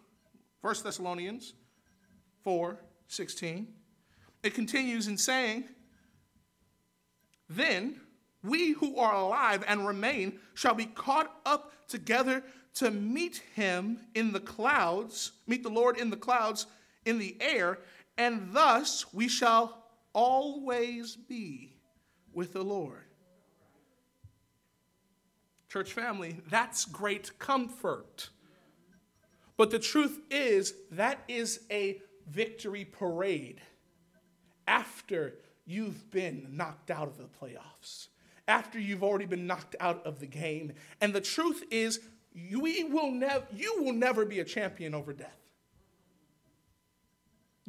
1 0.63 0.75
Thessalonians 0.83 1.53
4 2.45 2.81
16, 3.09 3.69
it 4.43 4.55
continues 4.55 5.07
in 5.07 5.19
saying, 5.19 5.65
Then 7.47 8.01
we 8.43 8.73
who 8.73 8.97
are 8.97 9.15
alive 9.15 9.63
and 9.69 9.87
remain 9.87 10.41
shall 10.55 10.75
be 10.75 10.87
caught 10.87 11.31
up 11.45 11.75
together 11.89 12.43
to 12.77 12.91
meet 12.91 13.43
him 13.55 14.01
in 14.15 14.33
the 14.33 14.41
clouds, 14.41 15.33
meet 15.47 15.63
the 15.63 15.69
Lord 15.69 15.99
in 15.99 16.09
the 16.09 16.17
clouds 16.17 16.65
in 17.05 17.19
the 17.19 17.37
air, 17.41 17.79
and 18.21 18.53
thus 18.53 19.07
we 19.15 19.29
shall 19.29 19.83
always 20.13 21.17
be 21.17 21.73
with 22.35 22.53
the 22.53 22.63
Lord. 22.63 23.07
Church 25.71 25.95
family, 25.95 26.37
that's 26.51 26.85
great 26.85 27.39
comfort. 27.39 28.29
But 29.57 29.71
the 29.71 29.79
truth 29.79 30.21
is, 30.31 30.75
that 30.91 31.21
is 31.29 31.61
a 31.71 32.03
victory 32.29 32.85
parade 32.85 33.63
after 34.69 35.37
you've 35.65 36.11
been 36.11 36.47
knocked 36.51 36.91
out 36.91 37.09
of 37.09 37.17
the 37.17 37.25
playoffs, 37.25 38.09
after 38.47 38.79
you've 38.79 39.03
already 39.03 39.25
been 39.25 39.47
knocked 39.47 39.77
out 39.81 40.05
of 40.05 40.21
the 40.21 40.27
game. 40.27 40.75
And 41.01 41.15
the 41.15 41.23
truth 41.23 41.65
is, 41.71 42.01
we 42.35 42.85
will 42.85 43.13
nev- 43.13 43.47
you 43.51 43.83
will 43.83 43.95
never 43.95 44.27
be 44.27 44.41
a 44.41 44.45
champion 44.45 44.95
over 44.95 45.15
death. 45.15 45.40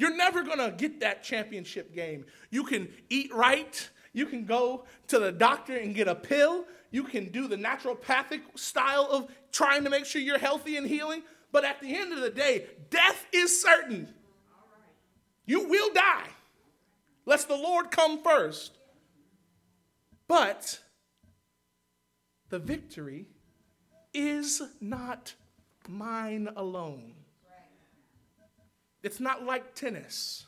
You're 0.01 0.17
never 0.17 0.41
going 0.41 0.57
to 0.57 0.71
get 0.75 1.01
that 1.01 1.21
championship 1.21 1.93
game. 1.93 2.25
You 2.49 2.63
can 2.63 2.89
eat 3.11 3.31
right. 3.31 3.87
You 4.13 4.25
can 4.25 4.45
go 4.45 4.85
to 5.09 5.19
the 5.19 5.31
doctor 5.31 5.77
and 5.77 5.93
get 5.93 6.07
a 6.07 6.15
pill. 6.15 6.65
You 6.89 7.03
can 7.03 7.31
do 7.31 7.47
the 7.47 7.55
naturopathic 7.55 8.41
style 8.55 9.07
of 9.11 9.27
trying 9.51 9.83
to 9.83 9.91
make 9.91 10.05
sure 10.07 10.19
you're 10.19 10.39
healthy 10.39 10.75
and 10.75 10.87
healing. 10.87 11.21
But 11.51 11.65
at 11.65 11.81
the 11.81 11.95
end 11.95 12.13
of 12.13 12.21
the 12.21 12.31
day, 12.31 12.65
death 12.89 13.27
is 13.31 13.61
certain. 13.61 14.11
You 15.45 15.67
will 15.67 15.93
die, 15.93 16.29
lest 17.27 17.47
the 17.47 17.55
Lord 17.55 17.91
come 17.91 18.23
first. 18.23 18.79
But 20.27 20.79
the 22.49 22.57
victory 22.57 23.27
is 24.15 24.63
not 24.81 25.35
mine 25.87 26.49
alone. 26.55 27.13
It's 29.03 29.19
not 29.19 29.43
like 29.43 29.73
tennis, 29.73 30.45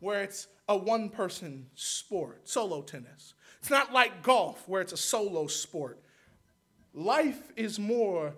where 0.00 0.22
it's 0.22 0.46
a 0.68 0.76
one 0.76 1.10
person 1.10 1.66
sport, 1.74 2.48
solo 2.48 2.82
tennis. 2.82 3.34
It's 3.60 3.70
not 3.70 3.92
like 3.92 4.22
golf, 4.22 4.66
where 4.66 4.80
it's 4.80 4.92
a 4.92 4.96
solo 4.96 5.46
sport. 5.46 6.00
Life 6.94 7.52
is 7.56 7.78
more 7.78 8.34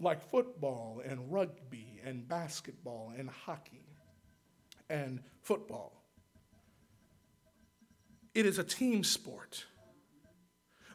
like 0.00 0.28
football 0.30 1.02
and 1.04 1.32
rugby 1.32 2.00
and 2.04 2.26
basketball 2.28 3.12
and 3.16 3.30
hockey 3.30 3.86
and 4.90 5.20
football. 5.42 5.92
It 8.34 8.44
is 8.44 8.58
a 8.58 8.64
team 8.64 9.02
sport. 9.04 9.64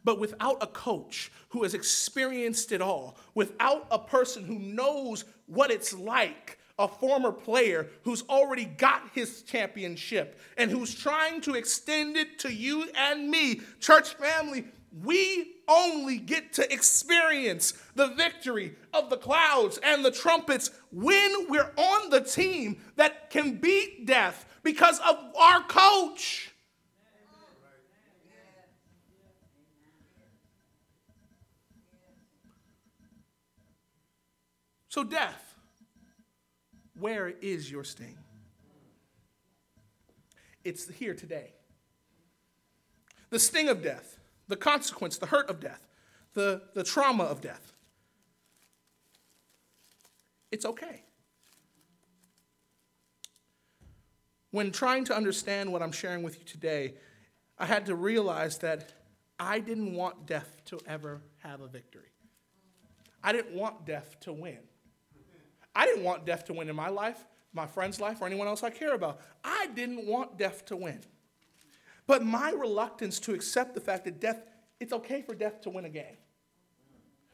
But 0.03 0.19
without 0.19 0.61
a 0.61 0.67
coach 0.67 1.31
who 1.49 1.63
has 1.63 1.73
experienced 1.73 2.71
it 2.71 2.81
all, 2.81 3.17
without 3.35 3.87
a 3.91 3.99
person 3.99 4.43
who 4.43 4.59
knows 4.59 5.25
what 5.45 5.71
it's 5.71 5.93
like 5.93 6.59
a 6.81 6.87
former 6.87 7.31
player 7.31 7.87
who's 8.03 8.23
already 8.23 8.65
got 8.65 9.03
his 9.13 9.43
championship 9.43 10.39
and 10.57 10.71
who's 10.71 10.95
trying 10.95 11.39
to 11.41 11.53
extend 11.53 12.17
it 12.17 12.39
to 12.39 12.51
you 12.51 12.89
and 12.95 13.29
me, 13.29 13.61
church 13.79 14.15
family, 14.15 14.65
we 15.03 15.53
only 15.67 16.17
get 16.17 16.53
to 16.53 16.73
experience 16.73 17.73
the 17.95 18.07
victory 18.07 18.75
of 18.93 19.09
the 19.09 19.17
clouds 19.17 19.79
and 19.83 20.03
the 20.03 20.11
trumpets 20.11 20.71
when 20.91 21.47
we're 21.47 21.71
on 21.77 22.09
the 22.09 22.19
team 22.19 22.81
that 22.95 23.29
can 23.29 23.57
beat 23.57 24.05
death 24.07 24.45
because 24.63 24.99
of 24.99 25.17
our 25.39 25.61
coach. 25.63 26.51
So, 34.89 35.05
death, 35.05 35.50
where 37.01 37.29
is 37.41 37.69
your 37.69 37.83
sting? 37.83 38.17
It's 40.63 40.87
here 40.87 41.15
today. 41.15 41.53
The 43.31 43.39
sting 43.39 43.69
of 43.69 43.81
death, 43.81 44.19
the 44.47 44.55
consequence, 44.55 45.17
the 45.17 45.25
hurt 45.25 45.49
of 45.49 45.59
death, 45.59 45.87
the, 46.33 46.61
the 46.75 46.83
trauma 46.83 47.23
of 47.23 47.41
death. 47.41 47.73
It's 50.51 50.65
okay. 50.65 51.03
When 54.51 54.71
trying 54.71 55.05
to 55.05 55.15
understand 55.15 55.71
what 55.71 55.81
I'm 55.81 55.93
sharing 55.93 56.23
with 56.23 56.37
you 56.37 56.45
today, 56.45 56.95
I 57.57 57.65
had 57.65 57.85
to 57.87 57.95
realize 57.95 58.57
that 58.59 58.93
I 59.39 59.59
didn't 59.59 59.93
want 59.93 60.27
death 60.27 60.61
to 60.65 60.79
ever 60.85 61.21
have 61.39 61.61
a 61.61 61.67
victory. 61.67 62.11
I 63.23 63.31
didn't 63.31 63.55
want 63.55 63.85
death 63.85 64.19
to 64.21 64.33
win. 64.33 64.59
I 65.75 65.85
didn't 65.85 66.03
want 66.03 66.25
death 66.25 66.45
to 66.45 66.53
win 66.53 66.69
in 66.69 66.75
my 66.75 66.89
life, 66.89 67.25
my 67.53 67.65
friend's 67.65 67.99
life, 67.99 68.21
or 68.21 68.27
anyone 68.27 68.47
else 68.47 68.63
I 68.63 68.69
care 68.69 68.93
about. 68.93 69.21
I 69.43 69.67
didn't 69.75 70.05
want 70.05 70.37
death 70.37 70.65
to 70.65 70.75
win. 70.75 70.99
But 72.07 72.23
my 72.23 72.51
reluctance 72.51 73.19
to 73.21 73.33
accept 73.33 73.73
the 73.73 73.81
fact 73.81 74.05
that 74.05 74.19
death, 74.19 74.41
it's 74.79 74.93
okay 74.93 75.21
for 75.21 75.33
death 75.33 75.61
to 75.61 75.69
win 75.69 75.85
a 75.85 75.89
game. 75.89 76.17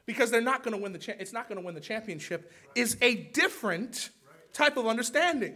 Because 0.06 0.32
they're 0.32 0.42
not 0.42 0.64
going 0.64 0.76
to 0.76 0.82
win 0.82 0.94
the 0.94 1.00
cha- 1.00 1.14
it's 1.20 1.34
not 1.34 1.50
going 1.50 1.60
to 1.60 1.66
win 1.66 1.76
the 1.76 1.82
championship 1.82 2.52
is 2.76 2.98
a 3.02 3.16
different 3.16 4.12
type 4.54 4.78
of 4.78 4.88
understanding. 4.88 5.56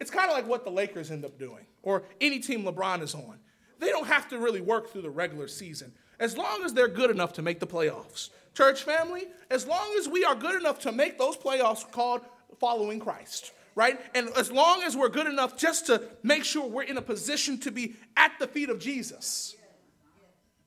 It's 0.00 0.10
kind 0.10 0.28
of 0.28 0.36
like 0.36 0.46
what 0.46 0.64
the 0.64 0.70
Lakers 0.70 1.10
end 1.10 1.24
up 1.24 1.38
doing 1.38 1.64
or 1.82 2.04
any 2.20 2.40
team 2.40 2.64
LeBron 2.64 3.02
is 3.02 3.14
on. 3.14 3.38
They 3.78 3.88
don't 3.88 4.06
have 4.06 4.28
to 4.28 4.38
really 4.38 4.60
work 4.60 4.90
through 4.90 5.02
the 5.02 5.10
regular 5.10 5.48
season 5.48 5.92
as 6.22 6.38
long 6.38 6.62
as 6.64 6.72
they're 6.72 6.86
good 6.86 7.10
enough 7.10 7.32
to 7.32 7.42
make 7.42 7.58
the 7.58 7.66
playoffs. 7.66 8.30
Church 8.54 8.84
family, 8.84 9.24
as 9.50 9.66
long 9.66 9.92
as 9.98 10.08
we 10.08 10.24
are 10.24 10.36
good 10.36 10.54
enough 10.54 10.78
to 10.78 10.92
make 10.92 11.18
those 11.18 11.36
playoffs 11.36 11.90
called 11.90 12.20
following 12.60 13.00
Christ, 13.00 13.50
right? 13.74 13.98
And 14.14 14.28
as 14.36 14.52
long 14.52 14.84
as 14.84 14.96
we're 14.96 15.08
good 15.08 15.26
enough 15.26 15.56
just 15.56 15.86
to 15.86 16.00
make 16.22 16.44
sure 16.44 16.64
we're 16.68 16.84
in 16.84 16.96
a 16.96 17.02
position 17.02 17.58
to 17.58 17.72
be 17.72 17.96
at 18.16 18.30
the 18.38 18.46
feet 18.46 18.70
of 18.70 18.78
Jesus, 18.78 19.56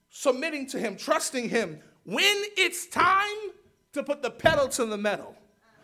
submitting 0.10 0.68
to 0.68 0.80
Him, 0.80 0.98
trusting 0.98 1.48
Him, 1.48 1.80
when 2.04 2.44
it's 2.58 2.88
time 2.88 3.52
to 3.94 4.04
put 4.04 4.22
the 4.22 4.32
pedal 4.32 4.68
to 4.68 4.86
the 4.86 4.98
metal, 4.98 5.38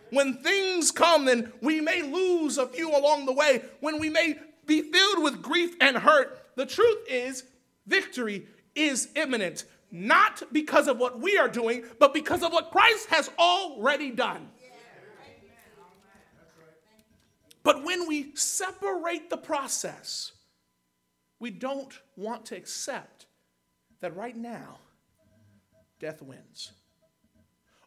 when 0.10 0.34
things 0.40 0.92
come 0.92 1.30
and 1.30 1.50
we 1.62 1.80
may 1.80 2.02
lose 2.02 2.58
a 2.58 2.68
few 2.68 2.90
along 2.90 3.26
the 3.26 3.32
way, 3.32 3.62
when 3.80 4.02
we 4.02 4.10
may 4.10 4.38
be 4.66 4.82
filled 4.82 5.24
with 5.24 5.42
grief 5.42 5.76
and 5.80 5.96
hurt, 5.96 6.50
the 6.58 6.66
truth 6.66 7.00
is 7.08 7.46
victory 7.88 8.48
is 8.76 9.10
imminent 9.16 9.66
not 9.92 10.42
because 10.54 10.88
of 10.88 10.98
what 10.98 11.20
we 11.20 11.38
are 11.38 11.50
doing, 11.50 11.84
but 12.00 12.14
because 12.14 12.44
of 12.44 12.54
what 12.54 12.72
Christ 12.72 13.10
has 13.10 13.30
already 13.38 14.12
done. 14.12 14.48
But 17.64 17.84
when 17.84 18.08
we 18.08 18.34
separate 18.36 19.30
the 19.30 19.38
process, 19.38 20.32
we 21.40 21.52
don't 21.52 21.94
want 22.16 22.46
to 22.46 22.56
accept 22.56 23.28
that 24.00 24.16
right 24.16 24.36
now, 24.36 24.78
death 26.00 26.22
wins. 26.22 26.72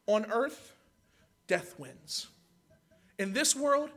On 0.06 0.26
earth, 0.30 0.74
death 1.46 1.74
wins. 1.78 2.28
In 3.18 3.32
this 3.32 3.56
world, 3.56 3.90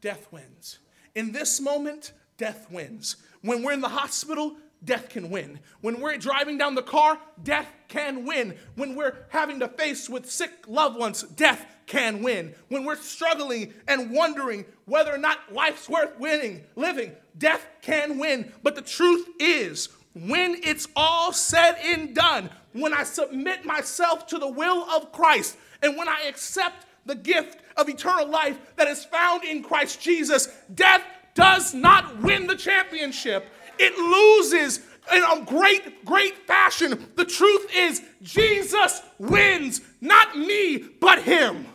death 0.00 0.28
wins. 0.30 0.78
In 1.14 1.32
this 1.32 1.60
moment, 1.60 2.12
death 2.36 2.70
wins. 2.70 3.16
When 3.40 3.62
we're 3.62 3.72
in 3.72 3.80
the 3.80 3.88
hospital, 3.88 4.56
death 4.84 5.08
can 5.08 5.30
win. 5.30 5.58
When 5.80 6.00
we're 6.00 6.16
driving 6.16 6.58
down 6.58 6.74
the 6.74 6.82
car, 6.82 7.18
death 7.42 7.68
can 7.88 8.24
win. 8.24 8.56
When 8.74 8.94
we're 8.94 9.14
having 9.28 9.60
to 9.60 9.68
face 9.68 10.08
with 10.08 10.30
sick 10.30 10.52
loved 10.66 10.98
ones, 10.98 11.22
death 11.22 11.64
can 11.86 12.22
win. 12.22 12.54
When 12.68 12.84
we're 12.84 12.96
struggling 12.96 13.74
and 13.88 14.10
wondering 14.10 14.64
whether 14.86 15.14
or 15.14 15.18
not 15.18 15.52
life's 15.52 15.88
worth 15.88 16.18
winning, 16.18 16.64
living, 16.76 17.12
death 17.38 17.66
can 17.82 18.18
win. 18.18 18.52
But 18.62 18.74
the 18.74 18.82
truth 18.82 19.28
is, 19.38 19.88
when 20.14 20.60
it's 20.62 20.88
all 20.94 21.32
said 21.32 21.74
and 21.82 22.14
done, 22.14 22.50
when 22.72 22.94
I 22.94 23.04
submit 23.04 23.64
myself 23.64 24.26
to 24.28 24.38
the 24.38 24.48
will 24.48 24.84
of 24.90 25.12
Christ, 25.12 25.56
and 25.82 25.96
when 25.96 26.08
I 26.08 26.22
accept 26.28 26.86
the 27.06 27.14
gift 27.14 27.58
of 27.76 27.88
eternal 27.88 28.28
life 28.28 28.58
that 28.76 28.88
is 28.88 29.04
found 29.04 29.44
in 29.44 29.62
Christ 29.62 30.00
Jesus, 30.00 30.48
death 30.74 31.02
does 31.34 31.74
not 31.74 32.22
win 32.22 32.46
the 32.46 32.56
championship 32.56 33.46
it 33.78 33.96
loses 33.98 34.80
in 35.12 35.22
a 35.22 35.44
great, 35.44 36.04
great 36.04 36.46
fashion. 36.46 37.10
The 37.16 37.24
truth 37.24 37.70
is, 37.74 38.02
Jesus 38.22 39.02
wins, 39.18 39.80
not 40.00 40.36
me, 40.36 40.78
but 41.00 41.22
him. 41.22 41.66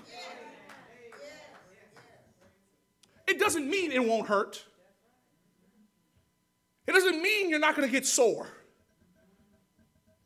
It 3.28 3.40
doesn't 3.40 3.70
mean 3.70 3.92
it 3.92 4.04
won't 4.04 4.28
hurt. 4.28 4.64
It 6.88 6.94
doesn't 6.94 7.22
mean 7.22 7.50
you're 7.52 7.60
not 7.60 7.76
going 7.76 7.88
to 7.88 7.92
get 7.92 8.08
sore. 8.08 8.48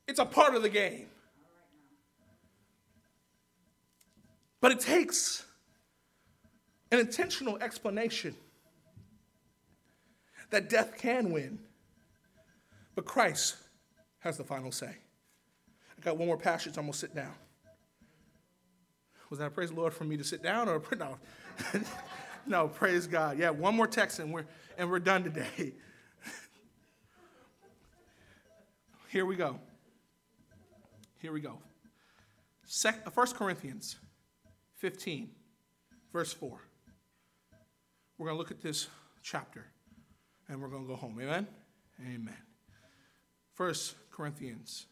It's 0.07 0.19
a 0.19 0.25
part 0.25 0.55
of 0.55 0.61
the 0.61 0.69
game. 0.69 1.07
But 4.61 4.71
it 4.71 4.79
takes 4.79 5.43
an 6.91 6.99
intentional 6.99 7.57
explanation 7.57 8.33
that 10.53 10.69
death 10.69 10.97
can 10.99 11.31
win. 11.31 11.57
But 12.93 13.05
Christ 13.05 13.55
has 14.19 14.37
the 14.37 14.43
final 14.43 14.71
say. 14.71 14.95
I 15.97 16.01
got 16.01 16.15
one 16.15 16.27
more 16.27 16.37
passage, 16.37 16.77
I'm 16.77 16.83
going 16.83 16.93
to 16.93 16.97
sit 16.97 17.15
down. 17.15 17.33
Was 19.31 19.39
that 19.39 19.47
a 19.47 19.49
praise 19.49 19.71
the 19.71 19.75
Lord 19.75 19.95
for 19.95 20.03
me 20.03 20.15
to 20.15 20.23
sit 20.23 20.43
down 20.43 20.69
or 20.69 20.79
no? 20.99 21.17
no, 22.45 22.67
praise 22.67 23.07
God. 23.07 23.39
Yeah, 23.39 23.49
one 23.49 23.75
more 23.75 23.87
text 23.87 24.19
and 24.19 24.31
we're 24.31 24.45
and 24.77 24.91
we're 24.91 24.99
done 24.99 25.23
today. 25.23 25.73
Here 29.09 29.25
we 29.25 29.35
go. 29.35 29.59
Here 31.19 31.31
we 31.31 31.41
go. 31.41 31.57
1 32.83 32.93
uh, 33.07 33.25
Corinthians 33.33 33.95
15, 34.75 35.31
verse 36.11 36.31
4. 36.31 36.59
We're 38.19 38.27
going 38.27 38.35
to 38.35 38.39
look 38.39 38.51
at 38.51 38.61
this 38.61 38.87
chapter 39.23 39.65
and 40.53 40.61
we're 40.61 40.67
going 40.67 40.83
to 40.83 40.87
go 40.87 40.95
home. 40.95 41.19
Amen? 41.19 41.47
Amen. 41.99 42.37
1 43.57 43.73
Corinthians 44.11 44.85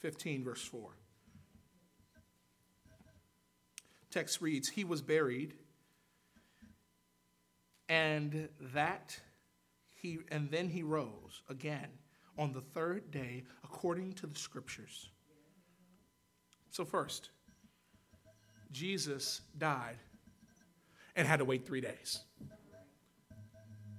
15, 0.00 0.44
verse 0.44 0.62
4. 0.62 0.90
Text 4.10 4.42
reads, 4.42 4.68
He 4.68 4.84
was 4.84 5.00
buried, 5.00 5.54
and 7.88 8.50
that 8.74 9.18
he 9.94 10.18
and 10.30 10.50
then 10.50 10.68
he 10.68 10.82
rose 10.82 11.42
again 11.48 11.88
on 12.36 12.52
the 12.52 12.60
third 12.60 13.10
day 13.10 13.44
according 13.64 14.12
to 14.14 14.26
the 14.26 14.38
scriptures. 14.38 15.08
So 16.70 16.84
first, 16.84 17.30
Jesus 18.72 19.40
died 19.56 19.96
and 21.14 21.26
had 21.26 21.38
to 21.38 21.46
wait 21.46 21.66
three 21.66 21.80
days. 21.80 22.20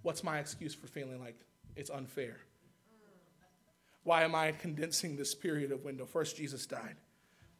What's 0.07 0.23
my 0.23 0.39
excuse 0.39 0.73
for 0.73 0.87
feeling 0.87 1.19
like 1.19 1.35
it's 1.75 1.89
unfair? 1.89 2.37
Why 4.05 4.23
am 4.23 4.35
I 4.35 4.53
condensing 4.53 5.17
this 5.17 5.35
period 5.35 5.73
of 5.73 5.83
window? 5.83 6.05
First, 6.05 6.37
Jesus 6.37 6.65
died. 6.65 6.95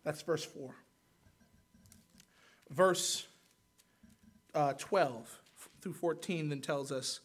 That's 0.06 0.22
verse 0.22 0.46
4. 0.46 0.74
Verse 2.70 3.28
uh, 4.56 4.76
12 4.78 5.42
through 5.82 5.92
14 5.92 6.48
then 6.48 6.62
tells 6.62 6.90
us 6.90 7.20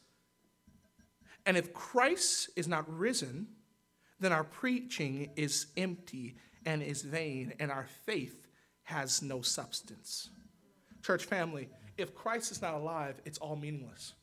And 1.47 1.57
if 1.57 1.73
Christ 1.73 2.51
is 2.57 2.67
not 2.67 2.93
risen, 2.93 3.47
then 4.19 4.33
our 4.33 4.43
preaching 4.43 5.31
is 5.37 5.67
empty 5.77 6.35
and 6.67 6.83
is 6.83 7.03
vain, 7.03 7.53
and 7.61 7.71
our 7.71 7.87
faith 8.07 8.49
has 8.83 9.23
no 9.23 9.41
substance. 9.41 10.31
Church 11.01 11.27
family, 11.27 11.69
if 11.97 12.13
Christ 12.13 12.51
is 12.51 12.61
not 12.61 12.75
alive, 12.75 13.23
it's 13.25 13.39
all 13.39 13.55
meaningless. 13.55 14.15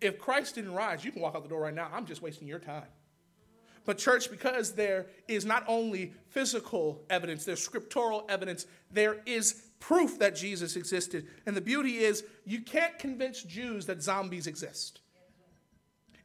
If 0.00 0.18
Christ 0.18 0.54
didn't 0.54 0.72
rise, 0.72 1.04
you 1.04 1.12
can 1.12 1.20
walk 1.20 1.34
out 1.34 1.42
the 1.42 1.48
door 1.48 1.60
right 1.60 1.74
now. 1.74 1.90
I'm 1.92 2.06
just 2.06 2.22
wasting 2.22 2.48
your 2.48 2.58
time. 2.58 2.86
But, 3.84 3.98
church, 3.98 4.30
because 4.30 4.72
there 4.72 5.06
is 5.26 5.44
not 5.44 5.64
only 5.66 6.12
physical 6.28 7.02
evidence, 7.08 7.44
there's 7.44 7.62
scriptural 7.62 8.24
evidence, 8.28 8.66
there 8.90 9.16
is 9.26 9.64
proof 9.80 10.18
that 10.18 10.36
Jesus 10.36 10.76
existed. 10.76 11.26
And 11.46 11.56
the 11.56 11.60
beauty 11.60 11.98
is, 11.98 12.24
you 12.44 12.60
can't 12.60 12.98
convince 12.98 13.42
Jews 13.42 13.86
that 13.86 14.02
zombies 14.02 14.46
exist. 14.46 15.00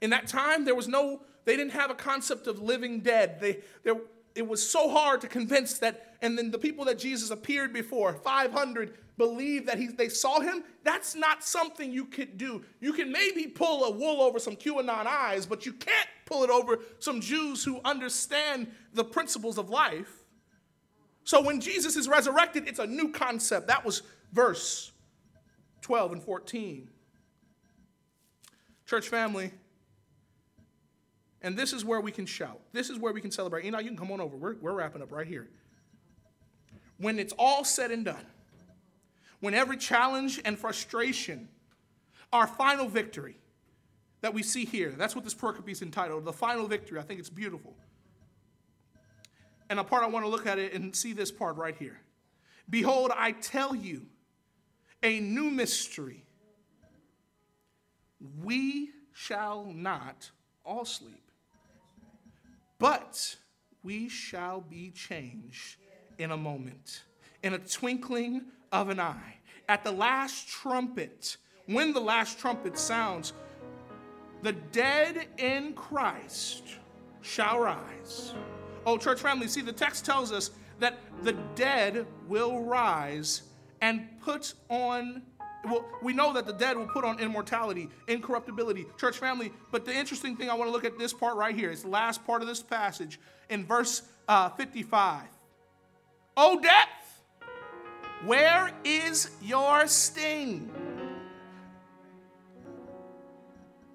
In 0.02 0.10
that 0.10 0.28
time, 0.28 0.66
there 0.66 0.76
was 0.76 0.88
no, 0.88 1.22
they 1.46 1.56
didn't 1.56 1.72
have 1.72 1.90
a 1.90 1.96
concept 1.96 2.48
of 2.48 2.62
living 2.62 3.00
dead. 3.00 3.40
They, 3.40 3.62
there, 3.84 3.96
it 4.36 4.46
was 4.46 4.68
so 4.68 4.90
hard 4.90 5.22
to 5.22 5.28
convince 5.28 5.80
that, 5.80 6.16
and 6.22 6.38
then 6.38 6.52
the 6.52 6.60
people 6.60 6.86
that 6.86 7.00
Jesus 7.00 7.32
appeared 7.32 7.72
before, 7.72 8.14
500, 8.14 8.94
believed 9.18 9.68
that 9.68 9.78
he, 9.78 9.88
they 9.88 10.10
saw 10.10 10.42
him. 10.42 10.64
That's 10.84 11.16
not 11.16 11.44
something 11.44 11.90
you 11.90 12.06
could 12.06 12.38
do. 12.38 12.64
You 12.82 12.92
can 12.92 13.12
maybe 13.12 13.48
pull 13.48 13.86
a 13.86 13.92
wool 13.92 14.22
over 14.22 14.38
some 14.38 14.58
QAnon 14.58 15.06
eyes, 15.06 15.46
but 15.46 15.66
you 15.66 15.72
can't 15.72 16.10
pull 16.26 16.44
it 16.44 16.50
over 16.50 16.80
some 17.00 17.22
Jews 17.22 17.64
who 17.64 17.80
understand 17.86 18.68
the 18.94 19.06
principles 19.06 19.58
of 19.58 19.70
life. 19.70 20.24
So 21.24 21.42
when 21.42 21.62
Jesus 21.62 21.96
is 21.96 22.10
resurrected, 22.10 22.68
it's 22.68 22.80
a 22.80 22.86
new 22.86 23.12
concept. 23.12 23.68
That 23.68 23.86
was 23.86 24.04
verse 24.34 24.92
12 25.82 26.12
and 26.12 26.24
14. 26.24 26.90
Church 28.86 29.08
family, 29.08 29.52
and 31.46 31.56
this 31.56 31.74
is 31.74 31.86
where 31.86 32.02
we 32.02 32.12
can 32.12 32.26
shout. 32.26 32.60
This 32.74 32.90
is 32.90 32.98
where 32.98 33.14
we 33.14 33.22
can 33.22 33.30
celebrate. 33.30 33.72
Know, 33.72 33.78
you 33.78 33.90
can 33.90 33.98
come 33.98 34.12
on 34.12 34.20
over. 34.20 34.36
We're, 34.36 34.56
we're 34.56 34.74
wrapping 34.74 35.04
up 35.04 35.12
right 35.12 35.28
here. 35.28 35.48
When 36.98 37.20
it's 37.20 37.34
all 37.38 37.64
said 37.64 37.92
and 37.92 38.04
done, 38.04 38.26
when 39.42 39.54
every 39.54 39.78
challenge 39.78 40.42
and 40.44 40.58
frustration, 40.58 41.48
our 42.34 42.48
final 42.48 42.88
victory 42.88 43.38
that 44.22 44.34
we 44.34 44.42
see 44.42 44.66
here, 44.66 44.96
that's 44.98 45.14
what 45.14 45.24
this 45.24 45.36
pericope 45.36 45.70
is 45.70 45.84
entitled, 45.84 46.26
the 46.26 46.34
final 46.34 46.68
victory. 46.68 46.98
I 46.98 47.04
think 47.04 47.20
it's 47.20 47.30
beautiful. 47.30 47.76
And 49.70 49.80
a 49.80 49.84
part 49.84 50.02
I 50.02 50.08
want 50.08 50.26
to 50.26 50.30
look 50.30 50.48
at 50.48 50.58
it 50.58 50.74
and 50.74 50.96
see 50.96 51.14
this 51.14 51.32
part 51.32 51.58
right 51.58 51.76
here. 51.78 52.02
Behold, 52.72 53.12
I 53.16 53.34
tell 53.34 53.76
you 53.76 54.08
a 55.04 55.20
new 55.20 55.52
mystery. 55.52 56.24
We 58.42 58.90
shall 59.14 59.66
not 59.66 60.32
all 60.66 60.86
sleep 60.86 61.25
but 62.80 63.36
we 63.84 64.10
shall 64.10 64.62
be 64.62 64.92
changed 64.92 65.78
in 66.18 66.32
a 66.32 66.38
moment, 66.38 67.04
in 67.44 67.54
a 67.54 67.60
twinkling 67.60 68.42
of 68.72 68.90
an 68.90 69.00
eye. 69.00 69.38
At 69.68 69.84
the 69.84 69.92
last 69.92 70.48
trumpet, 70.48 71.38
when 71.66 71.94
the 71.94 72.00
last 72.00 72.40
trumpet 72.40 72.78
sounds, 72.78 73.34
the 74.42 74.54
dead 74.54 75.28
in 75.38 75.74
Christ 75.74 76.64
shall 77.22 77.60
rise. 77.60 78.34
Oh, 78.86 78.98
church 78.98 79.20
family, 79.20 79.48
see, 79.48 79.62
the 79.62 79.74
text 79.74 80.06
tells 80.06 80.32
us 80.32 80.52
that 80.80 81.00
the 81.24 81.34
dead 81.56 82.06
will 82.28 82.62
rise 82.64 83.44
and 83.82 84.08
put 84.22 84.54
on 84.70 85.24
well, 85.66 85.86
we 86.02 86.14
know 86.14 86.34
that 86.34 86.46
the 86.46 86.54
dead 86.54 86.78
will 86.78 86.88
put 86.88 87.04
on 87.04 87.20
immortality, 87.20 87.90
incorruptibility, 88.08 88.86
church 88.98 89.18
family. 89.18 89.52
But 89.72 89.86
the 89.86 89.94
interesting 89.94 90.36
thing 90.36 90.50
I 90.50 90.54
want 90.54 90.70
to 90.70 90.72
look 90.72 90.86
at 90.86 90.98
this 90.98 91.14
part 91.14 91.36
right 91.36 91.56
here. 91.56 91.72
It's 91.72 91.84
the 91.84 91.90
last 91.90 92.26
part 92.26 92.42
of 92.42 92.48
this 92.48 92.62
passage 92.62 93.20
in 93.50 93.66
verse 93.66 94.04
uh, 94.28 94.50
55. 94.50 95.24
O 96.38 96.60
death, 96.60 97.24
where 98.26 98.72
is 98.84 99.32
your 99.42 99.88
sting? 99.88 100.72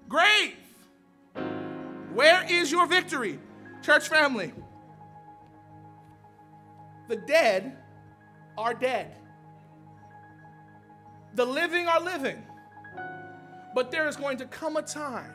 Grave, 0.07 0.55
where 2.13 2.45
is 2.49 2.71
your 2.71 2.85
victory? 2.85 3.39
Church 3.81 4.09
family, 4.09 4.53
the 7.07 7.15
dead 7.15 7.77
are 8.57 8.73
dead. 8.73 9.15
The 11.35 11.45
living 11.45 11.87
are 11.87 12.01
living. 12.01 12.43
But 13.73 13.91
there 13.91 14.07
is 14.07 14.15
going 14.15 14.37
to 14.37 14.45
come 14.45 14.75
a 14.75 14.81
time 14.81 15.33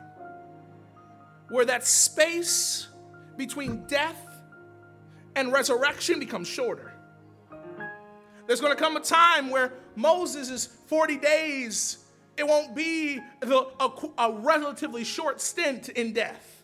where 1.49 1.65
that 1.65 1.85
space 1.85 2.87
between 3.35 3.85
death 3.87 4.21
and 5.35 5.51
resurrection 5.51 6.19
becomes 6.19 6.47
shorter. 6.47 6.93
There's 8.45 8.61
going 8.61 8.75
to 8.75 8.81
come 8.81 8.95
a 8.95 9.01
time 9.01 9.49
where 9.49 9.73
Moses 9.95 10.49
is 10.49 10.65
40 10.65 11.17
days, 11.17 12.05
it 12.37 12.47
won't 12.47 12.75
be 12.75 13.19
the, 13.39 13.67
a, 13.79 13.89
a 14.19 14.31
relatively 14.31 15.03
short 15.03 15.41
stint 15.41 15.89
in 15.89 16.13
death. 16.13 16.63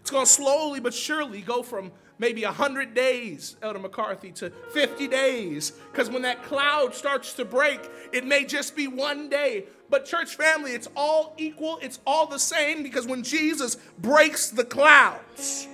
It's 0.00 0.10
going 0.10 0.24
to 0.24 0.30
slowly 0.30 0.80
but 0.80 0.94
surely 0.94 1.42
go 1.42 1.62
from 1.62 1.92
maybe 2.18 2.44
100 2.44 2.94
days, 2.94 3.56
Elder 3.62 3.78
McCarthy, 3.78 4.32
to 4.32 4.50
50 4.72 5.08
days. 5.08 5.72
Because 5.92 6.10
when 6.10 6.22
that 6.22 6.42
cloud 6.44 6.94
starts 6.94 7.32
to 7.34 7.44
break, 7.44 7.80
it 8.12 8.26
may 8.26 8.44
just 8.44 8.76
be 8.76 8.88
one 8.88 9.28
day. 9.28 9.64
But, 9.90 10.04
church 10.04 10.36
family, 10.36 10.72
it's 10.72 10.88
all 10.96 11.34
equal, 11.38 11.78
it's 11.80 11.98
all 12.06 12.26
the 12.26 12.38
same 12.38 12.82
because 12.82 13.06
when 13.06 13.22
Jesus 13.22 13.76
breaks 13.98 14.50
the 14.50 14.64
clouds, 14.64 15.66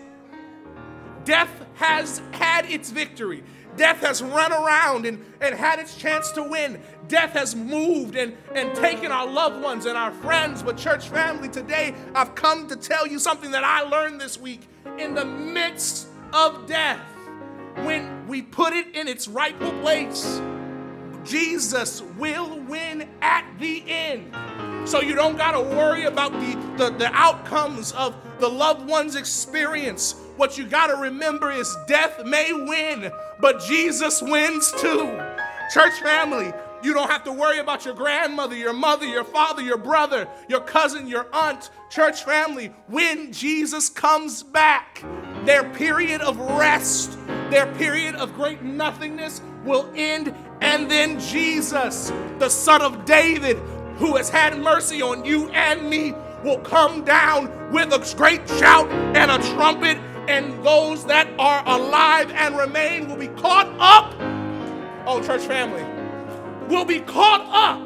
death 1.24 1.50
has 1.74 2.22
had 2.32 2.66
its 2.66 2.90
victory. 2.90 3.42
Death 3.76 4.00
has 4.02 4.22
run 4.22 4.52
around 4.52 5.04
and, 5.04 5.24
and 5.40 5.52
had 5.52 5.80
its 5.80 5.96
chance 5.96 6.30
to 6.32 6.44
win. 6.44 6.80
Death 7.08 7.30
has 7.30 7.56
moved 7.56 8.14
and, 8.14 8.36
and 8.54 8.72
taken 8.76 9.10
our 9.10 9.26
loved 9.26 9.60
ones 9.60 9.86
and 9.86 9.98
our 9.98 10.12
friends. 10.12 10.62
But, 10.62 10.76
church 10.76 11.08
family, 11.08 11.48
today 11.48 11.92
I've 12.14 12.36
come 12.36 12.68
to 12.68 12.76
tell 12.76 13.06
you 13.06 13.18
something 13.18 13.50
that 13.50 13.64
I 13.64 13.82
learned 13.82 14.20
this 14.20 14.38
week. 14.38 14.68
In 14.96 15.14
the 15.16 15.24
midst 15.24 16.08
of 16.34 16.66
death, 16.66 17.00
when 17.84 18.26
we 18.26 18.42
put 18.42 18.72
it 18.72 18.94
in 18.94 19.06
its 19.06 19.28
rightful 19.28 19.70
place, 19.80 20.40
Jesus 21.24 22.02
will 22.18 22.58
win 22.60 23.08
at 23.22 23.46
the 23.60 23.84
end. 23.86 24.34
So 24.86 25.00
you 25.00 25.14
don't 25.14 25.36
got 25.36 25.52
to 25.52 25.60
worry 25.60 26.04
about 26.04 26.32
the, 26.32 26.74
the, 26.76 26.90
the, 26.90 27.10
outcomes 27.14 27.92
of 27.92 28.14
the 28.40 28.48
loved 28.48 28.86
one's 28.86 29.14
experience. 29.14 30.16
What 30.36 30.58
you 30.58 30.66
got 30.66 30.88
to 30.88 30.96
remember 30.96 31.50
is 31.52 31.74
death 31.86 32.22
may 32.26 32.52
win, 32.52 33.10
but 33.40 33.62
Jesus 33.62 34.20
wins 34.20 34.72
too. 34.72 35.18
Church 35.72 35.94
family, 36.02 36.52
you 36.82 36.92
don't 36.92 37.08
have 37.08 37.24
to 37.24 37.32
worry 37.32 37.58
about 37.58 37.86
your 37.86 37.94
grandmother, 37.94 38.56
your 38.56 38.74
mother, 38.74 39.06
your 39.06 39.24
father, 39.24 39.62
your 39.62 39.78
brother, 39.78 40.28
your 40.48 40.60
cousin, 40.60 41.06
your 41.06 41.28
aunt, 41.32 41.70
church 41.88 42.24
family. 42.24 42.74
When 42.88 43.32
Jesus 43.32 43.88
comes 43.88 44.42
back, 44.42 45.02
their 45.44 45.64
period 45.70 46.20
of 46.20 46.38
rest, 46.38 47.18
their 47.50 47.66
period 47.74 48.14
of 48.14 48.34
great 48.34 48.62
nothingness 48.62 49.42
will 49.64 49.90
end. 49.94 50.34
And 50.60 50.90
then 50.90 51.20
Jesus, 51.20 52.12
the 52.38 52.48
Son 52.48 52.80
of 52.82 53.04
David, 53.04 53.58
who 53.98 54.16
has 54.16 54.28
had 54.28 54.58
mercy 54.58 55.02
on 55.02 55.24
you 55.24 55.48
and 55.50 55.88
me, 55.88 56.14
will 56.42 56.58
come 56.58 57.04
down 57.04 57.72
with 57.72 57.92
a 57.92 58.16
great 58.16 58.46
shout 58.48 58.88
and 59.16 59.30
a 59.30 59.38
trumpet, 59.54 59.96
and 60.28 60.64
those 60.64 61.04
that 61.06 61.28
are 61.38 61.62
alive 61.66 62.30
and 62.32 62.56
remain 62.56 63.08
will 63.08 63.16
be 63.16 63.28
caught 63.28 63.68
up. 63.78 64.14
Oh, 65.06 65.22
church 65.22 65.42
family 65.42 65.84
will 66.68 66.84
be 66.84 67.00
caught 67.00 67.42
up. 67.52 67.80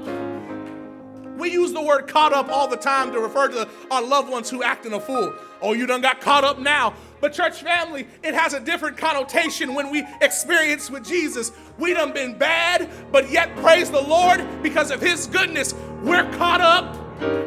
We 1.36 1.50
use 1.50 1.72
the 1.72 1.82
word 1.82 2.08
caught 2.08 2.32
up 2.32 2.48
all 2.48 2.66
the 2.68 2.76
time 2.76 3.12
to 3.12 3.20
refer 3.20 3.48
to 3.48 3.68
our 3.90 4.02
loved 4.02 4.28
ones 4.28 4.50
who 4.50 4.62
act 4.62 4.86
in 4.86 4.92
a 4.92 5.00
fool. 5.00 5.34
Oh, 5.60 5.72
you 5.72 5.86
done 5.86 6.00
got 6.00 6.20
caught 6.20 6.44
up 6.44 6.58
now. 6.58 6.94
But 7.20 7.32
church 7.32 7.62
family, 7.62 8.06
it 8.22 8.34
has 8.34 8.54
a 8.54 8.60
different 8.60 8.96
connotation 8.96 9.74
when 9.74 9.90
we 9.90 10.06
experience 10.20 10.90
with 10.90 11.04
Jesus. 11.06 11.52
We 11.78 11.94
done 11.94 12.12
been 12.12 12.38
bad, 12.38 12.90
but 13.10 13.30
yet 13.30 13.54
praise 13.56 13.90
the 13.90 14.00
Lord 14.00 14.46
because 14.62 14.90
of 14.90 15.00
his 15.00 15.26
goodness. 15.26 15.74
We're 16.02 16.30
caught 16.32 16.60
up. 16.60 16.96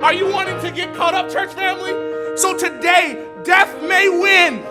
Are 0.03 0.13
you 0.13 0.29
wanting 0.29 0.59
to 0.61 0.71
get 0.71 0.93
caught 0.95 1.13
up, 1.13 1.29
church 1.29 1.53
family? 1.53 1.91
So 2.37 2.57
today, 2.57 3.25
death 3.43 3.81
may 3.83 4.09
win. 4.09 4.61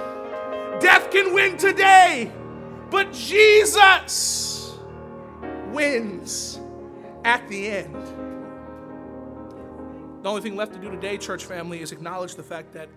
Death 0.80 1.10
can 1.10 1.32
win 1.32 1.56
today. 1.56 2.30
But 2.90 3.12
Jesus 3.12 4.76
wins 5.68 6.60
at 7.24 7.46
the 7.48 7.68
end. 7.68 7.94
The 10.22 10.28
only 10.28 10.42
thing 10.42 10.56
left 10.56 10.74
to 10.74 10.78
do 10.78 10.90
today, 10.90 11.16
church 11.16 11.44
family, 11.44 11.80
is 11.80 11.92
acknowledge 11.92 12.34
the 12.34 12.42
fact 12.42 12.72
that 12.74 12.88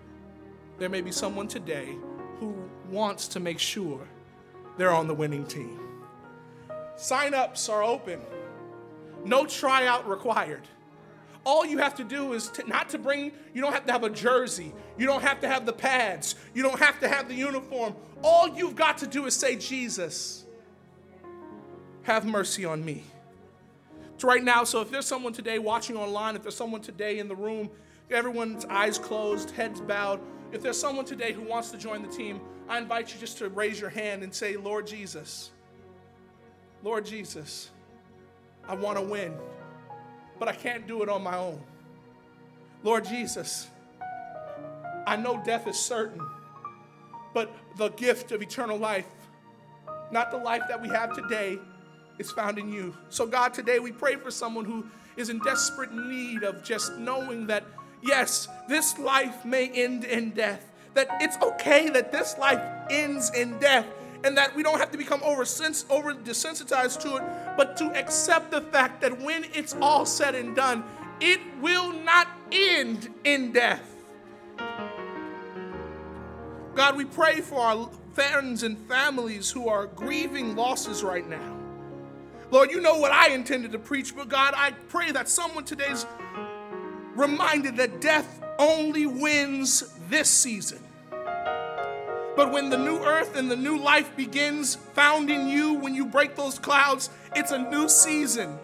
there 0.78 0.90
may 0.90 1.02
be 1.02 1.12
someone 1.12 1.48
today 1.48 1.96
who 2.40 2.56
wants 2.90 3.28
to 3.30 3.40
make 3.40 3.60
sure 3.60 4.08
they're 4.78 4.94
on 4.94 5.08
the 5.08 5.14
winning 5.14 5.46
team. 5.46 5.80
Sign 6.96 7.34
ups 7.34 7.70
are 7.70 7.84
open, 7.84 8.20
no 9.26 9.46
tryout 9.46 10.08
required. 10.08 10.62
All 11.46 11.66
you 11.66 11.80
have 11.80 11.96
to 11.96 12.04
do 12.04 12.34
is 12.34 12.48
to, 12.52 12.68
not 12.68 12.90
to 12.90 12.98
bring, 12.98 13.34
you 13.54 13.62
don't 13.62 13.74
have 13.74 13.86
to 13.88 13.92
have 13.92 14.04
a 14.04 14.10
jersey. 14.10 14.74
You 14.98 15.06
don't 15.06 15.22
have 15.22 15.42
to 15.42 15.48
have 15.48 15.66
the 15.66 15.74
pads. 15.74 16.36
You 16.54 16.64
don't 16.64 16.80
have 16.80 17.00
to 17.02 17.10
have 17.10 17.28
the 17.28 17.36
uniform. 17.36 17.96
All 18.24 18.48
you've 18.48 18.76
got 18.76 19.00
to 19.00 19.08
do 19.08 19.26
is 19.26 19.36
say, 19.36 19.58
Jesus, 19.58 20.46
have 22.04 22.26
mercy 22.26 22.64
on 22.64 22.86
me. 22.86 23.04
It's 24.16 24.24
right 24.24 24.44
now. 24.44 24.64
So 24.64 24.80
if 24.80 24.90
there's 24.90 25.06
someone 25.06 25.34
today 25.34 25.60
watching 25.60 25.98
online, 25.98 26.38
if 26.38 26.44
there's 26.44 26.56
someone 26.56 26.80
today 26.80 27.20
in 27.20 27.28
the 27.28 27.36
room, 27.36 27.70
everyone's 28.10 28.64
eyes 28.66 28.98
closed, 28.98 29.52
heads 29.52 29.82
bowed, 29.82 30.22
if 30.54 30.62
there's 30.62 30.80
someone 30.80 31.06
today 31.06 31.34
who 31.34 31.42
wants 31.42 31.72
to 31.72 31.78
join 31.78 32.02
the 32.02 32.08
team, 32.08 32.40
I 32.70 32.78
invite 32.78 33.14
you 33.14 33.20
just 33.20 33.40
to 33.40 33.50
raise 33.50 33.80
your 33.80 33.90
hand 33.90 34.24
and 34.24 34.34
say, 34.34 34.56
Lord 34.56 34.86
Jesus, 34.86 35.52
Lord 36.84 37.06
Jesus, 37.06 37.72
I 38.68 38.76
want 38.76 38.98
to 38.98 39.04
win, 39.04 39.34
but 40.40 40.48
I 40.48 40.54
can't 40.54 40.88
do 40.88 41.02
it 41.02 41.10
on 41.10 41.24
my 41.24 41.38
own. 41.38 41.60
Lord 42.84 43.06
Jesus, 43.06 43.68
I 45.08 45.16
know 45.16 45.42
death 45.44 45.68
is 45.68 45.80
certain, 45.80 46.22
but 47.34 47.52
the 47.78 47.90
gift 47.90 48.32
of 48.32 48.42
eternal 48.42 48.78
life, 48.78 49.08
not 50.12 50.32
the 50.32 50.38
life 50.38 50.64
that 50.70 50.82
we 50.82 50.88
have 50.90 51.14
today, 51.14 51.58
is 52.20 52.32
found 52.32 52.60
in 52.60 52.72
you. 52.72 52.96
So, 53.10 53.26
God, 53.26 53.54
today 53.54 53.80
we 53.80 53.92
pray 53.92 54.18
for 54.18 54.30
someone 54.30 54.66
who 54.66 54.86
is 55.18 55.30
in 55.30 55.40
desperate 55.40 55.92
need 55.94 56.44
of 56.44 56.64
just 56.64 56.98
knowing 56.98 57.48
that, 57.48 57.64
yes, 58.04 58.48
this 58.68 58.98
life 59.00 59.46
may 59.46 59.70
end 59.70 60.04
in 60.04 60.32
death, 60.32 60.70
that 60.94 61.08
it's 61.22 61.38
okay 61.42 61.90
that 61.90 62.12
this 62.12 62.38
life 62.38 62.62
ends 62.90 63.32
in 63.34 63.58
death, 63.60 63.86
and 64.24 64.38
that 64.38 64.56
we 64.56 64.64
don't 64.64 64.80
have 64.80 64.92
to 64.92 64.98
become 64.98 65.22
over, 65.24 65.42
over 65.42 66.14
desensitized 66.14 67.02
to 67.02 67.18
it, 67.18 67.24
but 67.58 67.76
to 67.78 67.86
accept 67.98 68.52
the 68.52 68.62
fact 68.62 69.02
that 69.02 69.20
when 69.22 69.46
it's 69.54 69.76
all 69.82 70.06
said 70.06 70.36
and 70.36 70.56
done, 70.56 70.84
it 71.20 71.40
will 71.62 71.92
not 71.92 72.28
end 72.52 73.10
in 73.24 73.52
death. 73.52 73.90
God, 76.76 76.98
we 76.98 77.06
pray 77.06 77.42
for 77.42 77.60
our 77.60 77.90
friends 78.14 78.64
and 78.64 78.78
families 78.88 79.52
who 79.52 79.68
are 79.68 79.88
grieving 79.88 80.56
losses 80.56 81.04
right 81.04 81.28
now. 81.28 81.58
Lord, 82.52 82.72
you 82.72 82.82
know 82.82 82.98
what 82.98 83.12
I 83.12 83.30
intended 83.30 83.72
to 83.72 83.80
preach, 83.80 84.16
but 84.16 84.30
God, 84.30 84.54
I 84.56 84.72
pray 84.88 85.12
that 85.12 85.28
someone 85.28 85.66
today's 85.66 86.06
reminded 87.16 87.78
that 87.78 88.02
death 88.02 88.42
only 88.60 89.06
wins 89.06 89.94
this 90.10 90.30
season. 90.30 90.80
But 92.36 92.52
when 92.52 92.70
the 92.70 92.78
new 92.78 92.98
earth 92.98 93.36
and 93.36 93.50
the 93.50 93.56
new 93.56 93.78
life 93.78 94.16
begins 94.16 94.76
found 94.76 95.30
in 95.30 95.48
you, 95.48 95.76
when 95.76 95.94
you 95.94 96.06
break 96.06 96.36
those 96.36 96.58
clouds, 96.58 97.10
it's 97.36 97.52
a 97.52 97.58
new 97.58 97.88
season. 97.88 98.58